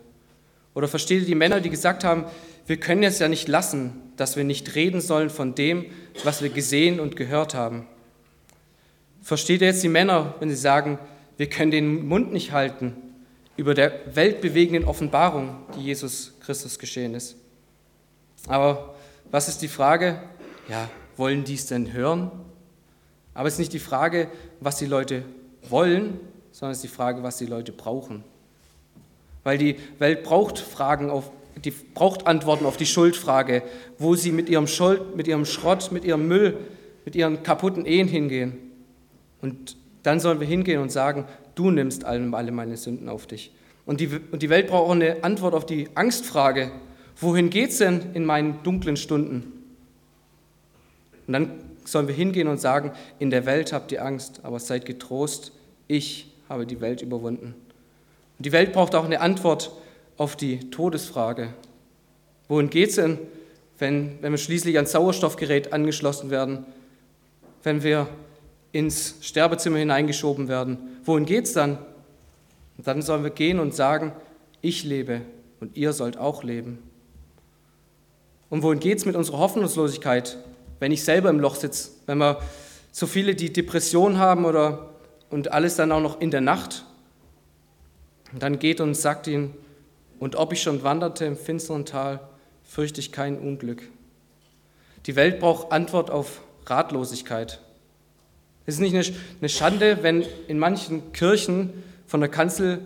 Oder 0.73 0.89
versteht 0.89 1.21
ihr 1.21 1.27
die 1.27 1.35
Männer, 1.35 1.61
die 1.61 1.69
gesagt 1.69 2.05
haben, 2.05 2.25
wir 2.67 2.81
können 2.81 3.03
es 3.03 3.19
ja 3.19 3.29
nicht 3.29 3.49
lassen, 3.49 4.01
dass 4.17 4.37
wir 4.37 4.45
nicht 4.45 4.75
reden 4.75 5.01
sollen 5.01 5.31
von 5.31 5.55
dem, 5.55 5.87
was 6.23 6.43
wir 6.43 6.51
gesehen 6.51 7.01
und 7.01 7.17
gehört 7.17 7.55
haben? 7.55 7.87
Versteht 9.23 9.61
ihr 9.63 9.69
jetzt 9.69 9.83
die 9.83 9.89
Männer, 9.89 10.35
wenn 10.41 10.51
sie 10.51 10.57
sagen, 10.57 10.99
wir 11.37 11.49
können 11.49 11.71
den 11.71 12.07
Mund 12.07 12.33
nicht 12.33 12.53
halten 12.53 12.95
über 13.57 13.75
der 13.75 14.15
weltbewegenden 14.15 14.85
Offenbarung, 14.85 15.57
die 15.77 15.85
Jesus 15.85 16.35
Christus 16.41 16.79
geschehen 16.79 17.15
ist? 17.15 17.37
Aber 18.47 18.95
was 19.31 19.49
ist 19.49 19.63
die 19.63 19.69
Frage? 19.69 20.21
Ja, 20.69 20.89
wollen 21.17 21.45
die 21.45 21.55
es 21.55 21.67
denn 21.67 21.93
hören? 21.93 22.31
Aber 23.33 23.49
es 23.49 23.55
ist 23.55 23.59
nicht 23.59 23.73
die 23.73 23.79
Frage, 23.79 24.29
was 24.61 24.77
die 24.77 24.87
Leute 24.87 25.25
wollen, 25.69 26.21
sondern 26.53 26.73
es 26.73 26.79
ist 26.79 26.85
die 26.85 26.97
Frage, 26.97 27.23
was 27.23 27.39
die 27.39 27.47
Leute 27.47 27.73
brauchen. 27.73 28.23
Weil 29.43 29.59
die 29.59 29.77
Welt 29.99 30.23
braucht 30.23 30.59
Fragen 30.59 31.11
auf, 31.11 31.31
die 31.63 31.71
braucht 31.71 32.27
Antworten 32.27 32.67
auf 32.67 32.77
die 32.77 32.87
Schuldfrage, 32.87 33.63
wo 33.99 34.15
sie 34.15 34.33
mit 34.33 34.49
ihrem 34.49 34.67
Schuld, 34.67 35.17
mit 35.17 35.29
ihrem 35.29 35.45
Schrott, 35.45 35.93
mit 35.93 36.05
ihrem 36.05 36.27
Müll, 36.29 36.57
mit 37.05 37.15
ihren 37.17 37.43
kaputten 37.43 37.87
Ehen 37.87 38.09
hingehen. 38.09 38.59
Und 39.41 39.77
dann 40.03 40.21
sollen 40.21 40.41
wir 40.41 40.47
hingehen 40.47 40.81
und 40.81 40.91
sagen, 40.91 41.27
du 41.55 41.71
nimmst 41.71 42.05
alle 42.05 42.21
meine 42.53 42.77
Sünden 42.77 43.09
auf 43.09 43.27
dich. 43.27 43.53
Und 43.87 44.01
die, 44.01 44.09
und 44.31 44.43
die 44.43 44.51
Welt 44.51 44.69
braucht 44.69 44.89
auch 44.89 44.95
eine 44.95 45.23
Antwort 45.23 45.55
auf 45.55 45.67
die 45.67 45.89
Angstfrage, 45.95 46.71
wohin 47.21 47.51
geht 47.51 47.71
es 47.71 47.79
denn 47.79 48.01
in 48.15 48.25
meinen 48.25 48.63
dunklen 48.63 48.97
Stunden? 48.97 49.53
Und 51.27 51.33
dann 51.33 51.51
sollen 51.85 52.09
wir 52.09 52.15
hingehen 52.15 52.49
und 52.49 52.61
sagen, 52.61 52.93
in 53.19 53.31
der 53.31 53.47
Welt 53.47 53.73
habt 53.73 53.93
ihr 53.93 54.05
Angst, 54.05 54.41
aber 54.43 54.59
seid 54.59 54.87
getrost, 54.87 55.53
ich 55.87 56.33
habe 56.49 56.67
die 56.67 56.81
Welt 56.81 57.03
überwunden. 57.03 57.55
Und 58.39 58.47
die 58.47 58.53
Welt 58.53 58.73
braucht 58.73 58.95
auch 58.95 59.05
eine 59.05 59.21
Antwort 59.21 59.71
auf 60.17 60.37
die 60.37 60.71
Todesfrage. 60.71 61.55
Wohin 62.49 62.71
geht 62.71 62.91
es 62.91 62.97
denn, 62.97 63.19
wenn, 63.79 64.19
wenn 64.21 64.33
wir 64.33 64.39
schließlich 64.39 64.77
ans 64.77 64.93
Sauerstoffgerät 64.93 65.73
angeschlossen 65.73 66.31
werden, 66.31 66.65
wenn 67.63 67.83
wir 67.83 68.09
ins 68.73 69.17
Sterbezimmer 69.21 69.79
hineingeschoben 69.79 70.49
werden? 70.49 70.79
Wohin 71.05 71.25
geht 71.25 71.47
es 71.47 71.53
dann? 71.53 71.79
Und 72.77 72.87
dann 72.87 73.03
sollen 73.03 73.23
wir 73.23 73.31
gehen 73.31 73.61
und 73.61 73.75
sagen, 73.75 74.13
ich 74.61 74.85
lebe 74.85 75.23
und 75.61 75.77
ihr 75.77 75.93
sollt 75.93 76.17
auch 76.17 76.43
leben. 76.43 76.79
Und 78.51 78.63
wohin 78.63 78.81
geht 78.81 78.99
es 78.99 79.07
mit 79.07 79.17
unserer 79.17 79.39
Hoffnungslosigkeit, 79.39 80.39
wenn 80.81 80.93
ich 80.93 81.05
selber 81.05 81.31
im 81.31 81.41
Loch 81.41 81.57
sitze, 81.57 81.91
wenn 82.07 82.19
wir 82.19 82.41
so 82.93 83.07
viele, 83.07 83.35
die 83.35 83.53
Depression 83.53 84.19
haben 84.19 84.45
oder 84.45 84.91
und 85.31 85.53
alles 85.53 85.77
dann 85.77 85.91
auch 85.91 86.01
noch 86.01 86.21
in 86.21 86.31
der 86.31 86.41
Nacht, 86.41 86.85
dann 88.39 88.59
geht 88.59 88.81
und 88.81 88.95
sagt 88.95 89.27
ihnen, 89.27 89.55
und 90.19 90.37
ob 90.37 90.53
ich 90.53 90.63
schon 90.63 90.83
wanderte 90.83 91.25
im 91.25 91.37
finsteren 91.37 91.85
Tal, 91.85 92.21
fürchte 92.63 93.01
ich 93.01 93.13
kein 93.13 93.39
Unglück. 93.39 93.83
Die 95.07 95.17
Welt 95.17 95.41
braucht 95.41 95.73
Antwort 95.73 96.11
auf 96.11 96.41
Ratlosigkeit. 96.67 97.61
Es 98.67 98.77
ist 98.77 98.81
nicht 98.81 99.15
eine 99.41 99.49
Schande, 99.49 99.99
wenn 100.03 100.25
in 100.49 100.59
manchen 100.59 101.13
Kirchen 101.13 101.83
von 102.07 102.21
der 102.21 102.31
Kanzel 102.31 102.81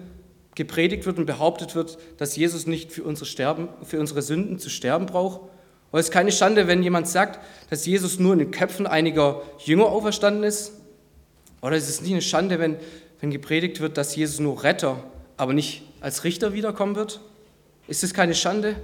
gepredigt 0.56 1.06
wird 1.06 1.18
und 1.18 1.26
behauptet 1.26 1.76
wird, 1.76 1.98
dass 2.18 2.34
Jesus 2.34 2.66
nicht 2.66 2.92
für 2.92 3.04
unsere, 3.04 3.26
Sterben, 3.26 3.68
für 3.84 4.00
unsere 4.00 4.22
Sünden 4.22 4.58
zu 4.58 4.70
sterben 4.70 5.06
braucht, 5.06 5.40
aber 5.90 6.00
es 6.00 6.06
ist 6.06 6.12
keine 6.12 6.32
Schande, 6.32 6.66
wenn 6.66 6.82
jemand 6.82 7.08
sagt, 7.08 7.38
dass 7.70 7.86
Jesus 7.86 8.18
nur 8.18 8.34
in 8.34 8.40
den 8.40 8.50
Köpfen 8.50 8.86
einiger 8.86 9.42
Jünger 9.64 9.86
auferstanden 9.86 10.44
ist. 10.44 10.72
Oder 11.62 11.76
es 11.76 11.88
ist 11.88 12.02
nicht 12.02 12.12
eine 12.12 12.22
Schande, 12.22 12.58
wenn, 12.58 12.76
wenn 13.20 13.30
gepredigt 13.30 13.80
wird, 13.80 13.96
dass 13.96 14.14
Jesus 14.14 14.38
nur 14.38 14.62
Retter, 14.62 15.02
aber 15.36 15.54
nicht 15.54 15.82
als 16.00 16.24
Richter 16.24 16.52
wiederkommen 16.52 16.96
wird. 16.96 17.20
Ist 17.86 18.04
es 18.04 18.14
keine 18.14 18.34
Schande? 18.34 18.76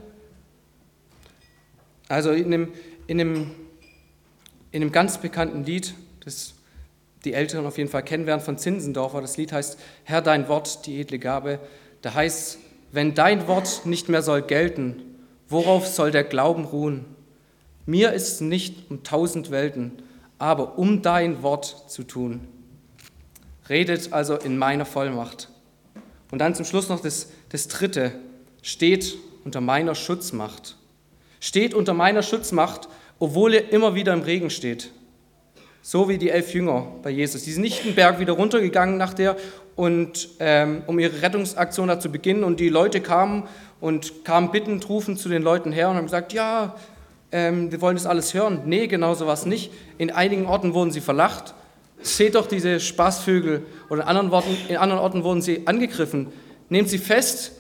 Also 2.08 2.30
in 2.32 2.46
einem, 2.46 2.72
in 3.06 3.20
einem, 3.20 3.50
in 4.70 4.82
einem 4.82 4.92
ganz 4.92 5.18
bekannten 5.18 5.64
Lied, 5.64 5.94
das 6.24 6.54
die 7.24 7.32
Älteren 7.32 7.64
auf 7.64 7.78
jeden 7.78 7.88
Fall 7.88 8.02
kennen 8.02 8.26
werden 8.26 8.42
von 8.42 8.58
Zinsendorfer, 8.58 9.22
das 9.22 9.36
Lied 9.36 9.52
heißt 9.52 9.78
Herr, 10.04 10.20
dein 10.20 10.48
Wort, 10.48 10.86
die 10.86 11.00
edle 11.00 11.18
Gabe. 11.18 11.58
Da 12.02 12.12
heißt, 12.12 12.58
wenn 12.92 13.14
dein 13.14 13.46
Wort 13.48 13.86
nicht 13.86 14.08
mehr 14.08 14.20
soll 14.20 14.42
gelten, 14.42 15.14
Worauf 15.48 15.86
soll 15.86 16.10
der 16.10 16.24
Glauben 16.24 16.64
ruhen? 16.64 17.04
Mir 17.86 18.12
ist 18.12 18.40
nicht 18.40 18.90
um 18.90 19.02
tausend 19.02 19.50
Welten, 19.50 19.92
aber 20.38 20.78
um 20.78 21.02
dein 21.02 21.42
Wort 21.42 21.84
zu 21.88 22.02
tun. 22.02 22.48
Redet 23.68 24.12
also 24.12 24.36
in 24.36 24.58
meiner 24.58 24.86
Vollmacht. 24.86 25.50
Und 26.34 26.40
dann 26.40 26.52
zum 26.56 26.64
Schluss 26.64 26.88
noch 26.88 26.98
das, 26.98 27.28
das 27.50 27.68
Dritte. 27.68 28.10
Steht 28.60 29.14
unter 29.44 29.60
meiner 29.60 29.94
Schutzmacht. 29.94 30.74
Steht 31.38 31.74
unter 31.74 31.94
meiner 31.94 32.24
Schutzmacht, 32.24 32.88
obwohl 33.20 33.54
ihr 33.54 33.72
immer 33.72 33.94
wieder 33.94 34.12
im 34.12 34.22
Regen 34.22 34.50
steht. 34.50 34.90
So 35.80 36.08
wie 36.08 36.18
die 36.18 36.30
elf 36.30 36.52
Jünger 36.52 36.88
bei 37.04 37.10
Jesus. 37.10 37.44
Die 37.44 37.52
sind 37.52 37.62
nicht 37.62 37.84
den 37.84 37.94
Berg 37.94 38.18
wieder 38.18 38.32
runtergegangen 38.32 38.96
nach 38.96 39.14
der 39.14 39.36
und 39.76 40.28
ähm, 40.40 40.82
um 40.88 40.98
ihre 40.98 41.22
Rettungsaktion 41.22 41.86
da 41.86 42.00
zu 42.00 42.10
beginnen 42.10 42.42
und 42.42 42.58
die 42.58 42.68
Leute 42.68 43.00
kamen 43.00 43.44
und 43.80 44.24
kamen 44.24 44.50
bittend 44.50 44.88
rufend 44.88 45.20
zu 45.20 45.28
den 45.28 45.44
Leuten 45.44 45.70
her 45.70 45.88
und 45.88 45.94
haben 45.94 46.06
gesagt, 46.06 46.32
ja, 46.32 46.74
ähm, 47.30 47.70
wir 47.70 47.80
wollen 47.80 47.94
das 47.94 48.06
alles 48.06 48.34
hören. 48.34 48.62
Nee, 48.64 48.88
genau 48.88 49.14
so 49.14 49.28
war 49.28 49.34
es 49.34 49.46
nicht. 49.46 49.70
In 49.98 50.10
einigen 50.10 50.46
Orten 50.46 50.74
wurden 50.74 50.90
sie 50.90 51.00
verlacht. 51.00 51.54
Seht 52.04 52.34
doch 52.34 52.46
diese 52.46 52.80
Spaßvögel. 52.80 53.64
Oder 53.88 54.02
in 54.02 54.08
anderen, 54.08 54.30
Orten, 54.30 54.56
in 54.68 54.76
anderen 54.76 55.00
Orten 55.02 55.24
wurden 55.24 55.40
sie 55.40 55.66
angegriffen. 55.66 56.28
Nehmt 56.68 56.90
sie 56.90 56.98
fest, 56.98 57.52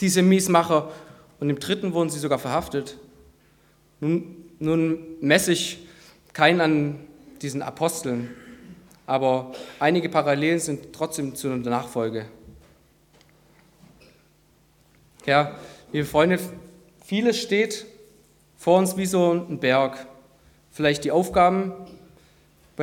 diese 0.00 0.22
Miesmacher. 0.22 0.90
Und 1.40 1.50
im 1.50 1.58
dritten 1.58 1.92
wurden 1.92 2.08
sie 2.08 2.18
sogar 2.18 2.38
verhaftet. 2.38 2.96
Nun, 4.00 4.36
nun 4.58 4.98
messe 5.20 5.52
ich 5.52 5.86
keinen 6.32 6.60
an 6.60 7.00
diesen 7.42 7.60
Aposteln, 7.60 8.30
aber 9.06 9.52
einige 9.78 10.08
Parallelen 10.08 10.58
sind 10.58 10.92
trotzdem 10.92 11.34
zu 11.34 11.48
einer 11.48 11.58
Nachfolge. 11.68 12.26
Ja, 15.26 15.56
liebe 15.92 16.06
Freunde, 16.06 16.38
vieles 17.04 17.38
steht 17.38 17.86
vor 18.56 18.78
uns 18.78 18.96
wie 18.96 19.06
so 19.06 19.32
ein 19.32 19.58
Berg. 19.58 20.06
Vielleicht 20.70 21.04
die 21.04 21.10
Aufgaben, 21.10 21.72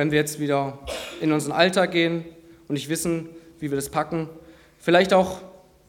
wenn 0.00 0.10
wir 0.10 0.18
jetzt 0.18 0.40
wieder 0.40 0.78
in 1.20 1.30
unseren 1.30 1.52
Alltag 1.52 1.90
gehen 1.90 2.24
und 2.68 2.72
nicht 2.72 2.88
wissen, 2.88 3.28
wie 3.58 3.70
wir 3.70 3.76
das 3.76 3.90
packen. 3.90 4.30
Vielleicht 4.78 5.12
auch 5.12 5.42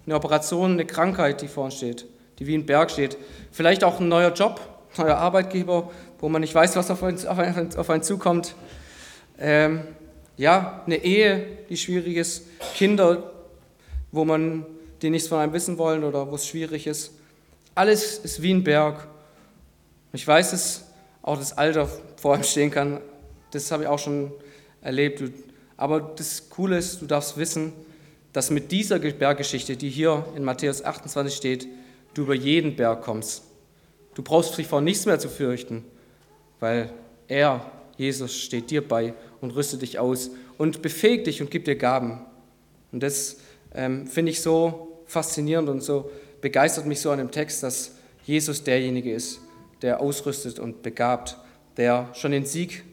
eine 0.05 0.15
Operation, 0.15 0.73
eine 0.73 0.85
Krankheit, 0.85 1.41
die 1.41 1.47
vor 1.47 1.63
uns 1.63 1.77
steht, 1.77 2.05
die 2.37 2.45
wie 2.45 2.55
ein 2.55 2.65
Berg 2.65 2.91
steht. 2.91 3.15
Vielleicht 3.53 3.85
auch 3.85 4.01
ein 4.01 4.09
neuer 4.09 4.33
Job, 4.33 4.59
ein 4.97 5.05
neuer 5.05 5.15
Arbeitgeber, 5.15 5.89
wo 6.19 6.27
man 6.27 6.41
nicht 6.41 6.53
weiß, 6.53 6.75
was 6.75 6.91
auf 6.91 7.01
einen, 7.03 7.25
auf 7.25 7.39
einen, 7.39 7.73
auf 7.77 7.89
einen 7.89 8.03
zukommt. 8.03 8.53
Ähm, 9.39 9.83
ja, 10.35 10.83
eine 10.85 10.97
Ehe, 10.97 11.47
die 11.69 11.77
schwierig 11.77 12.17
ist. 12.17 12.47
Kinder, 12.75 13.31
wo 14.11 14.25
man 14.25 14.65
die 15.01 15.09
nichts 15.09 15.29
von 15.29 15.37
einem 15.37 15.53
wissen 15.53 15.77
wollen 15.77 16.03
oder 16.03 16.29
wo 16.29 16.35
es 16.35 16.45
schwierig 16.45 16.85
ist. 16.85 17.13
Alles 17.75 18.17
ist 18.17 18.41
wie 18.41 18.53
ein 18.53 18.65
Berg. 18.65 19.07
Ich 20.11 20.27
weiß, 20.27 20.51
dass 20.51 20.83
auch 21.21 21.37
das 21.37 21.57
Alter 21.57 21.87
vor 22.17 22.33
einem 22.33 22.43
stehen 22.43 22.71
kann. 22.71 22.99
Das 23.51 23.71
habe 23.71 23.83
ich 23.83 23.89
auch 23.89 23.99
schon 23.99 24.31
erlebt. 24.81 25.23
Aber 25.77 25.99
das 25.99 26.49
Coole 26.49 26.77
ist, 26.77 27.01
du 27.01 27.05
darfst 27.05 27.37
wissen, 27.37 27.73
dass 28.33 28.49
mit 28.49 28.71
dieser 28.71 28.99
Berggeschichte, 28.99 29.75
die 29.75 29.89
hier 29.89 30.25
in 30.35 30.43
Matthäus 30.43 30.83
28 30.83 31.35
steht, 31.35 31.67
du 32.13 32.23
über 32.23 32.35
jeden 32.35 32.75
Berg 32.75 33.01
kommst. 33.01 33.43
Du 34.15 34.23
brauchst 34.23 34.57
dich 34.57 34.67
vor 34.67 34.81
nichts 34.81 35.05
mehr 35.05 35.19
zu 35.19 35.29
fürchten, 35.29 35.85
weil 36.59 36.91
er, 37.27 37.65
Jesus, 37.97 38.35
steht 38.35 38.71
dir 38.71 38.87
bei 38.87 39.13
und 39.41 39.55
rüstet 39.55 39.81
dich 39.81 39.99
aus 39.99 40.31
und 40.57 40.81
befähigt 40.81 41.27
dich 41.27 41.41
und 41.41 41.51
gibt 41.51 41.67
dir 41.67 41.75
Gaben. 41.75 42.25
Und 42.91 43.03
das 43.03 43.37
ähm, 43.73 44.07
finde 44.07 44.31
ich 44.31 44.41
so 44.41 45.03
faszinierend 45.05 45.69
und 45.69 45.81
so 45.81 46.11
begeistert 46.41 46.85
mich 46.85 46.99
so 46.99 47.11
an 47.11 47.19
dem 47.19 47.31
Text, 47.31 47.63
dass 47.63 47.95
Jesus 48.23 48.63
derjenige 48.63 49.13
ist, 49.13 49.39
der 49.81 50.01
ausrüstet 50.01 50.59
und 50.59 50.81
begabt, 50.81 51.37
der 51.77 52.09
schon 52.13 52.31
den 52.31 52.45
Sieg 52.45 52.83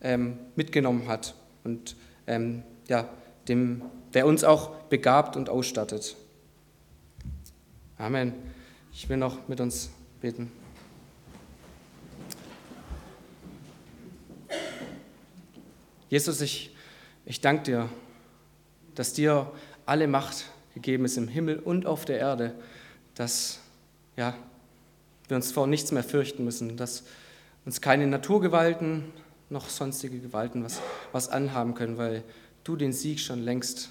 ähm, 0.00 0.38
mitgenommen 0.56 1.08
hat 1.08 1.34
und 1.64 1.96
ähm, 2.26 2.62
ja, 2.88 3.08
dem, 3.48 3.82
der 4.14 4.26
uns 4.26 4.44
auch 4.44 4.70
begabt 4.84 5.36
und 5.36 5.48
ausstattet. 5.48 6.16
Amen. 7.96 8.32
Ich 8.92 9.08
will 9.08 9.16
noch 9.16 9.48
mit 9.48 9.60
uns 9.60 9.90
beten. 10.20 10.50
Jesus, 16.08 16.40
ich, 16.40 16.74
ich 17.26 17.40
danke 17.40 17.64
dir, 17.64 17.88
dass 18.94 19.12
dir 19.12 19.50
alle 19.84 20.06
Macht 20.06 20.46
gegeben 20.74 21.04
ist 21.04 21.16
im 21.16 21.28
Himmel 21.28 21.58
und 21.58 21.86
auf 21.86 22.04
der 22.04 22.18
Erde, 22.18 22.54
dass 23.14 23.60
ja, 24.16 24.34
wir 25.28 25.36
uns 25.36 25.52
vor 25.52 25.66
nichts 25.66 25.92
mehr 25.92 26.04
fürchten 26.04 26.44
müssen, 26.44 26.76
dass 26.76 27.04
uns 27.66 27.80
keine 27.80 28.06
Naturgewalten 28.06 29.04
noch 29.50 29.68
sonstige 29.68 30.18
Gewalten 30.18 30.64
was, 30.64 30.80
was 31.12 31.28
anhaben 31.28 31.74
können, 31.74 31.98
weil 31.98 32.22
du 32.64 32.76
den 32.76 32.92
Sieg 32.92 33.20
schon 33.20 33.42
längst 33.42 33.90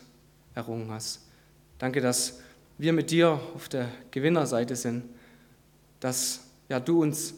errungen 0.54 0.91
hast. 0.91 1.22
Danke, 1.80 2.02
dass 2.02 2.39
wir 2.78 2.93
mit 2.93 3.12
dir 3.12 3.39
auf 3.56 3.70
der 3.70 3.89
Gewinnerseite 4.12 4.76
sind, 4.76 5.04
dass 6.00 6.41
ja, 6.70 6.80
du 6.80 7.02
uns 7.02 7.34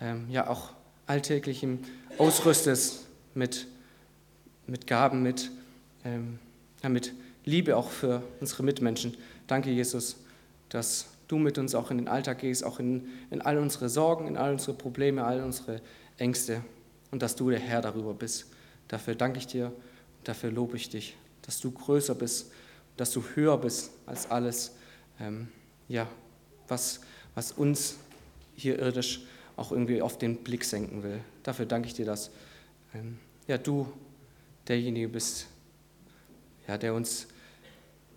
ähm, 0.00 0.26
ja 0.30 0.48
auch 0.48 0.70
alltäglich 1.06 1.66
ausrüstest 2.18 3.06
mit, 3.34 3.66
mit 4.66 4.86
Gaben, 4.86 5.22
mit, 5.22 5.50
ähm, 6.04 6.38
ja, 6.82 6.88
mit 6.88 7.12
Liebe 7.44 7.76
auch 7.76 7.90
für 7.90 8.22
unsere 8.40 8.62
Mitmenschen. 8.64 9.16
Danke, 9.46 9.70
Jesus, 9.70 10.16
dass 10.68 11.06
du 11.28 11.38
mit 11.38 11.58
uns 11.58 11.74
auch 11.74 11.90
in 11.90 11.98
den 11.98 12.08
Alltag 12.08 12.40
gehst, 12.40 12.64
auch 12.64 12.80
in, 12.80 13.06
in 13.30 13.40
all 13.40 13.58
unsere 13.58 13.88
Sorgen, 13.88 14.26
in 14.26 14.36
all 14.36 14.52
unsere 14.52 14.74
Probleme, 14.74 15.24
all 15.24 15.42
unsere 15.42 15.80
Ängste 16.18 16.62
und 17.10 17.22
dass 17.22 17.36
du 17.36 17.50
der 17.50 17.60
Herr 17.60 17.80
darüber 17.80 18.14
bist. 18.14 18.46
Dafür 18.88 19.14
danke 19.14 19.38
ich 19.38 19.46
dir 19.46 19.66
und 19.66 20.28
dafür 20.28 20.50
lobe 20.50 20.76
ich 20.76 20.88
dich, 20.88 21.16
dass 21.42 21.60
du 21.60 21.70
größer 21.70 22.14
bist, 22.14 22.50
dass 22.96 23.10
du 23.12 23.22
höher 23.34 23.58
bist 23.58 23.90
als 24.06 24.30
alles, 24.30 24.72
ähm, 25.20 25.48
ja, 25.88 26.06
was, 26.68 27.00
was 27.34 27.52
uns 27.52 27.96
hier 28.56 28.78
irdisch 28.78 29.20
auch 29.56 29.72
irgendwie 29.72 30.02
auf 30.02 30.18
den 30.18 30.36
Blick 30.38 30.64
senken 30.64 31.02
will. 31.02 31.20
Dafür 31.42 31.66
danke 31.66 31.88
ich 31.88 31.94
dir, 31.94 32.06
dass 32.06 32.30
ähm, 32.94 33.18
ja, 33.46 33.58
du 33.58 33.90
derjenige 34.68 35.08
bist, 35.08 35.46
ja, 36.66 36.76
der 36.76 36.94
uns 36.94 37.28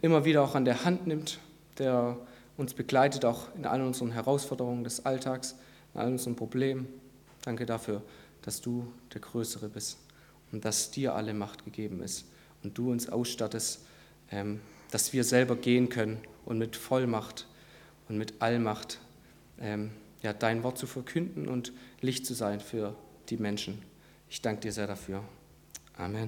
immer 0.01 0.25
wieder 0.25 0.41
auch 0.41 0.55
an 0.55 0.65
der 0.65 0.85
Hand 0.85 1.07
nimmt, 1.07 1.39
der 1.77 2.17
uns 2.57 2.73
begleitet 2.73 3.25
auch 3.25 3.53
in 3.55 3.65
all 3.65 3.81
unseren 3.81 4.11
Herausforderungen 4.11 4.83
des 4.83 5.05
Alltags, 5.05 5.55
in 5.93 6.01
all 6.01 6.07
unseren 6.07 6.35
Problemen. 6.35 6.87
Danke 7.43 7.65
dafür, 7.65 8.01
dass 8.49 8.61
du 8.61 8.91
der 9.13 9.21
Größere 9.21 9.69
bist 9.69 9.99
und 10.51 10.65
dass 10.65 10.89
dir 10.89 11.13
alle 11.13 11.35
Macht 11.35 11.65
gegeben 11.65 12.01
ist 12.01 12.25
und 12.63 12.75
du 12.79 12.89
uns 12.89 13.07
ausstattest, 13.07 13.85
ähm, 14.31 14.59
dass 14.89 15.13
wir 15.13 15.23
selber 15.23 15.55
gehen 15.55 15.89
können 15.89 16.17
und 16.45 16.57
mit 16.57 16.75
Vollmacht 16.75 17.45
und 18.07 18.17
mit 18.17 18.41
Allmacht 18.41 19.01
ähm, 19.59 19.91
ja, 20.23 20.33
dein 20.33 20.63
Wort 20.63 20.79
zu 20.79 20.87
verkünden 20.87 21.47
und 21.47 21.73
Licht 22.01 22.25
zu 22.25 22.33
sein 22.33 22.59
für 22.59 22.95
die 23.29 23.37
Menschen. 23.37 23.83
Ich 24.27 24.41
danke 24.41 24.61
dir 24.61 24.71
sehr 24.71 24.87
dafür. 24.87 25.23
Amen. 25.95 26.27